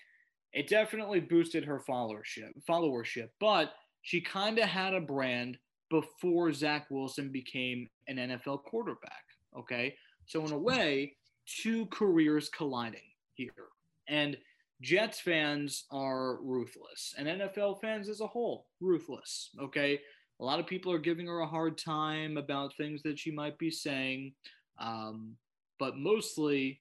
[0.52, 2.50] it definitely boosted her followership.
[2.68, 5.56] Followership, but she kind of had a brand
[5.88, 9.24] before Zach Wilson became an NFL quarterback.
[9.56, 9.94] Okay,
[10.26, 11.14] so in a way,
[11.46, 13.00] two careers colliding
[13.34, 13.68] here,
[14.08, 14.36] and
[14.80, 19.50] Jets fans are ruthless, and NFL fans as a whole ruthless.
[19.60, 20.00] Okay,
[20.42, 23.56] a lot of people are giving her a hard time about things that she might
[23.58, 24.32] be saying,
[24.80, 25.36] um,
[25.78, 26.80] but mostly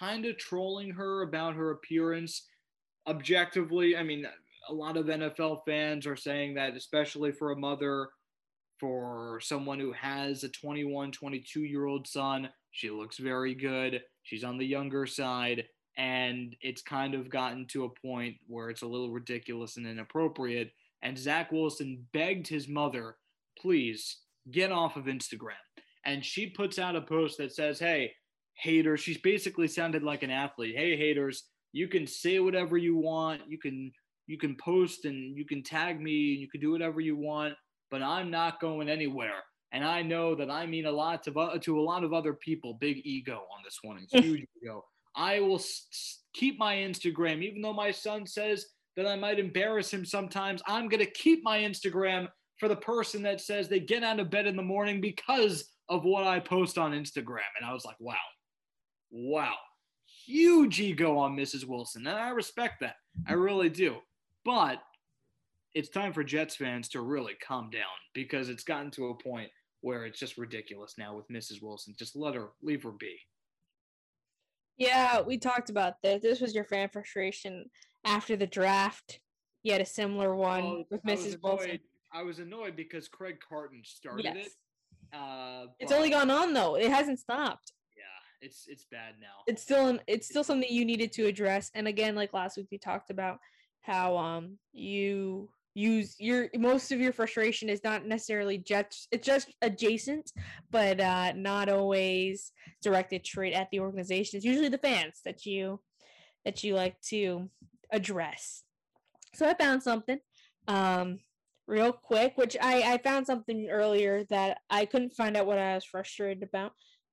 [0.00, 2.48] kind of trolling her about her appearance.
[3.06, 4.26] Objectively, I mean,
[4.70, 8.08] a lot of NFL fans are saying that, especially for a mother,
[8.78, 14.00] for someone who has a 21, 22 year old son, she looks very good.
[14.22, 15.64] She's on the younger side.
[15.98, 20.72] And it's kind of gotten to a point where it's a little ridiculous and inappropriate
[21.02, 23.16] and Zach Wilson begged his mother,
[23.58, 24.18] please
[24.50, 25.54] get off of Instagram.
[26.04, 28.12] And she puts out a post that says, hey,
[28.54, 30.76] haters, she's basically sounded like an athlete.
[30.76, 33.42] Hey, haters, you can say whatever you want.
[33.48, 33.92] You can
[34.26, 36.12] you can post and you can tag me.
[36.12, 37.54] You can do whatever you want,
[37.90, 39.42] but I'm not going anywhere.
[39.72, 42.74] And I know that I mean a lot to, to a lot of other people.
[42.80, 44.84] Big ego on this one, it's huge ego.
[45.16, 48.66] I will s- keep my Instagram, even though my son says
[49.00, 50.60] that I might embarrass him sometimes.
[50.66, 52.28] I'm going to keep my Instagram
[52.58, 56.04] for the person that says they get out of bed in the morning because of
[56.04, 57.48] what I post on Instagram.
[57.58, 58.14] And I was like, wow,
[59.10, 59.54] wow,
[60.26, 61.66] huge ego on Mrs.
[61.66, 62.06] Wilson.
[62.06, 62.96] And I respect that.
[63.26, 63.96] I really do.
[64.44, 64.82] But
[65.74, 67.82] it's time for Jets fans to really calm down
[68.12, 69.48] because it's gotten to a point
[69.80, 71.62] where it's just ridiculous now with Mrs.
[71.62, 71.94] Wilson.
[71.98, 73.16] Just let her leave her be.
[74.76, 76.20] Yeah, we talked about this.
[76.22, 77.64] This was your fan frustration
[78.04, 79.20] after the draft.
[79.62, 81.42] You had a similar one well, with Mrs.
[81.42, 81.78] Wilson.
[82.12, 84.46] I was annoyed because Craig Carton started yes.
[84.46, 84.52] it.
[85.12, 87.72] Uh, it's only gone on though; it hasn't stopped.
[87.96, 89.42] Yeah, it's it's bad now.
[89.46, 91.70] It's still an, it's still something you needed to address.
[91.74, 93.38] And again, like last week, we talked about
[93.82, 99.54] how um you use your most of your frustration is not necessarily just it's just
[99.62, 100.32] adjacent
[100.70, 105.78] but uh not always directed straight at the organization it's usually the fans that you
[106.44, 107.48] that you like to
[107.92, 108.62] address.
[109.34, 110.18] So I found something
[110.68, 111.18] um,
[111.66, 115.74] real quick, which I, I found something earlier that I couldn't find out what I
[115.74, 116.72] was frustrated about.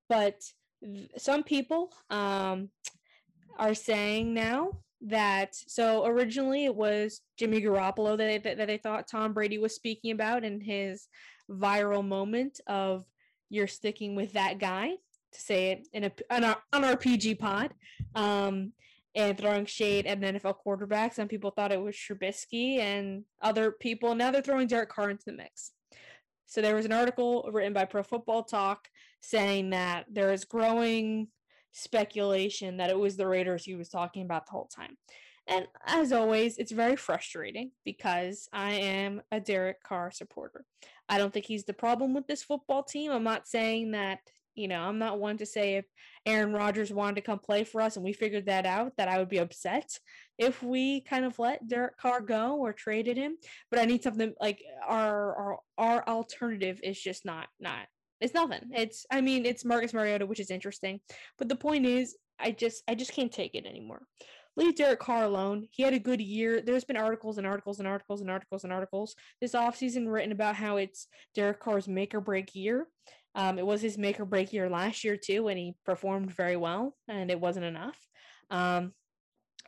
[0.09, 0.41] But
[0.84, 2.69] th- some people um,
[3.57, 9.07] are saying now that so originally it was Jimmy Garoppolo that they, that they thought
[9.07, 11.07] Tom Brady was speaking about in his
[11.49, 13.05] viral moment of
[13.49, 14.89] you're sticking with that guy
[15.32, 17.73] to say it in a on our, on our PG pod.
[18.15, 18.73] Um,
[19.18, 21.13] and throwing shade at an NFL quarterback.
[21.13, 25.26] Some people thought it was Trubisky, and other people now they're throwing Derek Carr into
[25.26, 25.72] the mix.
[26.45, 28.88] So there was an article written by Pro Football Talk
[29.22, 31.28] saying that there is growing
[31.72, 34.95] speculation that it was the Raiders he was talking about the whole time.
[35.47, 40.63] And as always, it's very frustrating because I am a Derek Carr supporter.
[41.09, 43.11] I don't think he's the problem with this football team.
[43.11, 44.20] I'm not saying that
[44.57, 45.85] you know, I'm not one to say if
[46.25, 49.19] Aaron Rodgers wanted to come play for us and we figured that out, that I
[49.19, 49.89] would be upset
[50.37, 53.37] if we kind of let Derek Carr go or traded him.
[53.69, 57.87] But I need something like our our our alternative is just not not
[58.19, 58.61] it's nothing.
[58.73, 60.99] It's I mean it's Marcus Mariota, which is interesting.
[61.37, 64.01] But the point is I just I just can't take it anymore.
[64.55, 65.67] Leave Derek Carr alone.
[65.69, 66.61] He had a good year.
[66.61, 70.55] There's been articles and articles and articles and articles and articles this offseason written about
[70.55, 72.87] how it's Derek Carr's make or break year.
[73.38, 76.57] Um, it was his make or break year last year too, when he performed very
[76.57, 77.95] well, and it wasn't enough.
[78.49, 78.93] Um,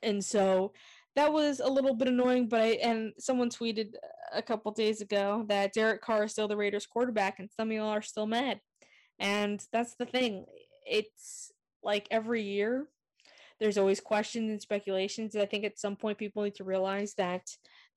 [0.04, 0.74] and so
[1.16, 2.50] that was a little bit annoying.
[2.50, 3.94] But I, and someone tweeted
[4.34, 7.74] a couple days ago that Derek Carr is still the Raiders quarterback, and some of
[7.76, 8.60] y'all are still mad.
[9.20, 10.46] And that's the thing.
[10.86, 11.52] It's
[11.84, 12.88] like every year
[13.60, 15.36] there's always questions and speculations.
[15.36, 17.44] I think at some point people need to realize that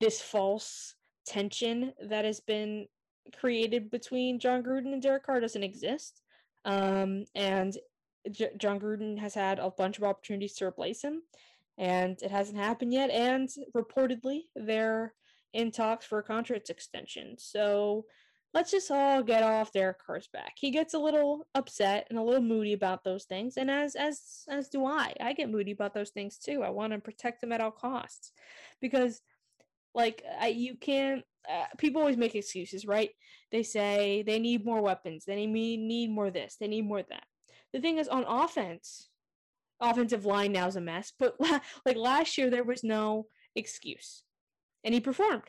[0.01, 0.95] this false
[1.25, 2.87] tension that has been
[3.39, 6.23] created between Jon Gruden and Derek Carr doesn't exist.
[6.65, 7.77] Um, and
[8.31, 11.23] J- Jon Gruden has had a bunch of opportunities to replace him,
[11.79, 13.11] and it hasn't happened yet.
[13.11, 15.15] And reportedly, they're
[15.53, 17.37] in talks for a contract extension.
[17.39, 18.07] So
[18.55, 20.55] let's just all get off Derek Carr's back.
[20.57, 24.45] He gets a little upset and a little moody about those things, and as as
[24.49, 25.15] as do I.
[25.21, 26.63] I get moody about those things too.
[26.63, 28.33] I want to protect him at all costs
[28.81, 29.21] because,
[29.95, 31.25] like, I, you can't.
[31.51, 33.11] Uh, people always make excuses, right?
[33.51, 35.25] They say they need more weapons.
[35.25, 36.57] They need need more this.
[36.59, 37.25] They need more that.
[37.73, 39.09] The thing is, on offense,
[39.81, 41.13] offensive line now is a mess.
[41.19, 41.37] But
[41.87, 44.23] like last year, there was no excuse,
[44.85, 45.45] and he performed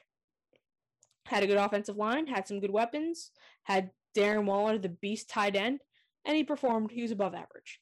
[1.25, 3.31] had a good offensive line, had some good weapons,
[3.63, 5.79] had Darren Waller, the beast tight end,
[6.25, 6.91] and he performed.
[6.91, 7.79] He was above average.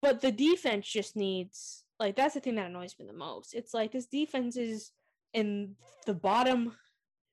[0.00, 3.54] But the defense just needs, like, that's the thing that annoys me the most.
[3.54, 4.92] It's like this defense is
[5.34, 5.74] in
[6.06, 6.76] the bottom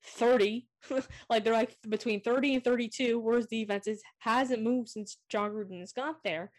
[0.06, 0.68] 30.
[1.30, 5.80] like, they're like between 30 and 32, whereas defense is, hasn't moved since Jon Gruden
[5.80, 6.52] has got there.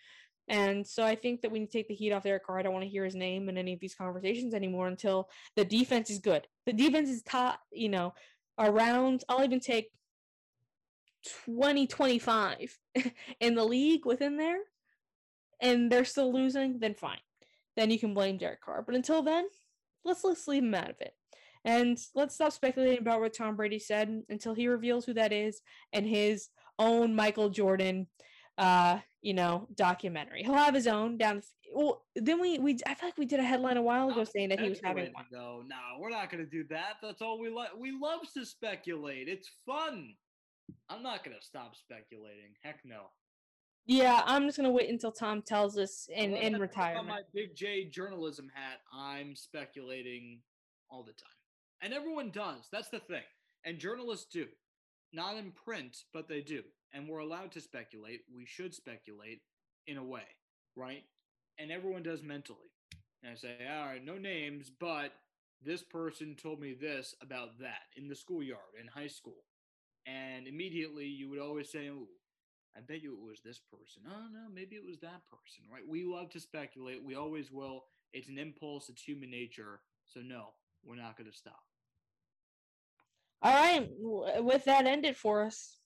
[0.49, 2.59] And so I think that we need to take the heat off Derek Carr.
[2.59, 5.65] I don't want to hear his name in any of these conversations anymore until the
[5.65, 6.47] defense is good.
[6.67, 8.15] The defense is top, you know,
[8.59, 9.91] around I'll even take
[11.47, 12.79] 2025
[13.41, 14.59] in the league within there
[15.61, 17.19] and they're still losing, then fine.
[17.77, 18.83] Then you can blame Derek Carr.
[18.83, 19.47] But until then,
[20.05, 21.13] let's let's leave him out of it.
[21.67, 25.61] And let's stop speculating about what Tom Brady said until he reveals who that is
[25.93, 26.49] and his
[26.79, 28.07] own Michael Jordan
[28.59, 30.43] uh, you know, documentary.
[30.43, 31.43] He'll have his own down.
[31.75, 34.51] Well, then we we I feel like we did a headline a while ago saying
[34.51, 35.25] that he was having one.
[35.33, 36.97] No, no, we're not gonna do that.
[37.03, 37.71] That's all we like.
[37.77, 39.29] We love to speculate.
[39.29, 40.15] It's fun.
[40.89, 42.55] I'm not gonna stop speculating.
[42.63, 43.11] Heck no.
[43.85, 47.01] Yeah, I'm just gonna wait until Tom tells us in in retirement.
[47.01, 50.41] On my big J journalism hat, I'm speculating
[50.89, 51.29] all the time,
[51.83, 52.69] and everyone does.
[52.71, 53.23] That's the thing,
[53.65, 54.47] and journalists do,
[55.13, 56.63] not in print, but they do
[56.97, 58.23] and we're allowed to speculate.
[58.35, 59.43] We should speculate
[59.87, 60.27] in a way,
[60.75, 61.05] right?
[61.59, 62.73] And everyone does mentally.
[63.23, 65.13] And I say, all right, no names, but
[65.63, 69.45] this person told me this about that in the schoolyard in high school.
[70.07, 72.07] And immediately you would always say, oh,
[72.77, 74.03] I bet you it was this person.
[74.09, 75.87] Oh, no, maybe it was that person, right?
[75.87, 77.03] We love to speculate.
[77.05, 77.85] We always will.
[78.13, 79.81] It's an impulse, it's human nature.
[80.05, 80.49] So, no,
[80.85, 81.66] we're not going to stop.
[83.43, 83.89] All right.
[84.43, 85.79] With that ended for us.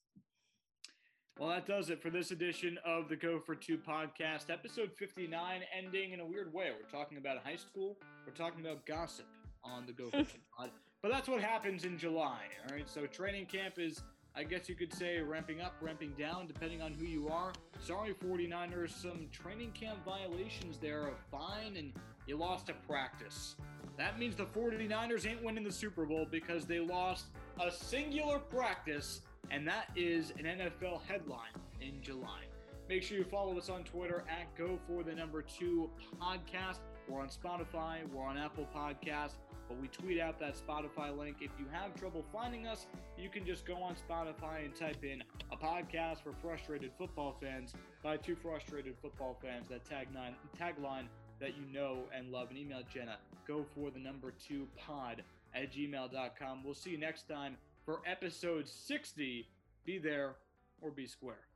[1.38, 5.62] Well, that does it for this edition of the Go for Two podcast, episode 59,
[5.74, 6.68] ending in a weird way.
[6.70, 7.96] We're talking about high school,
[8.26, 9.24] we're talking about gossip
[9.64, 10.70] on the Go for Two pod.
[11.02, 12.86] But that's what happens in July, all right?
[12.86, 14.02] So training camp is,
[14.36, 17.54] I guess you could say, ramping up, ramping down, depending on who you are.
[17.80, 21.94] Sorry, 49ers, some training camp violations there, a fine, and
[22.26, 23.56] you lost a practice.
[23.96, 27.26] That means the 49ers ain't winning the Super Bowl because they lost
[27.60, 32.42] a singular practice and that is an NFL headline in July.
[32.88, 35.90] Make sure you follow us on Twitter at Go for the Number Two
[36.20, 36.78] Podcast.
[37.08, 39.32] We're on Spotify, we're on Apple Podcast,
[39.68, 41.36] but we tweet out that Spotify link.
[41.40, 42.86] If you have trouble finding us,
[43.18, 47.74] you can just go on Spotify and type in a podcast for frustrated football fans
[48.02, 49.66] by two frustrated football fans.
[49.68, 51.06] That tag tagline, tagline
[51.40, 53.16] that you know and love, and email Jenna.
[53.46, 55.22] Go for the number two pod
[55.54, 56.64] at gmail.com.
[56.64, 59.46] We'll see you next time for episode 60.
[59.84, 60.36] Be there
[60.80, 61.49] or be square.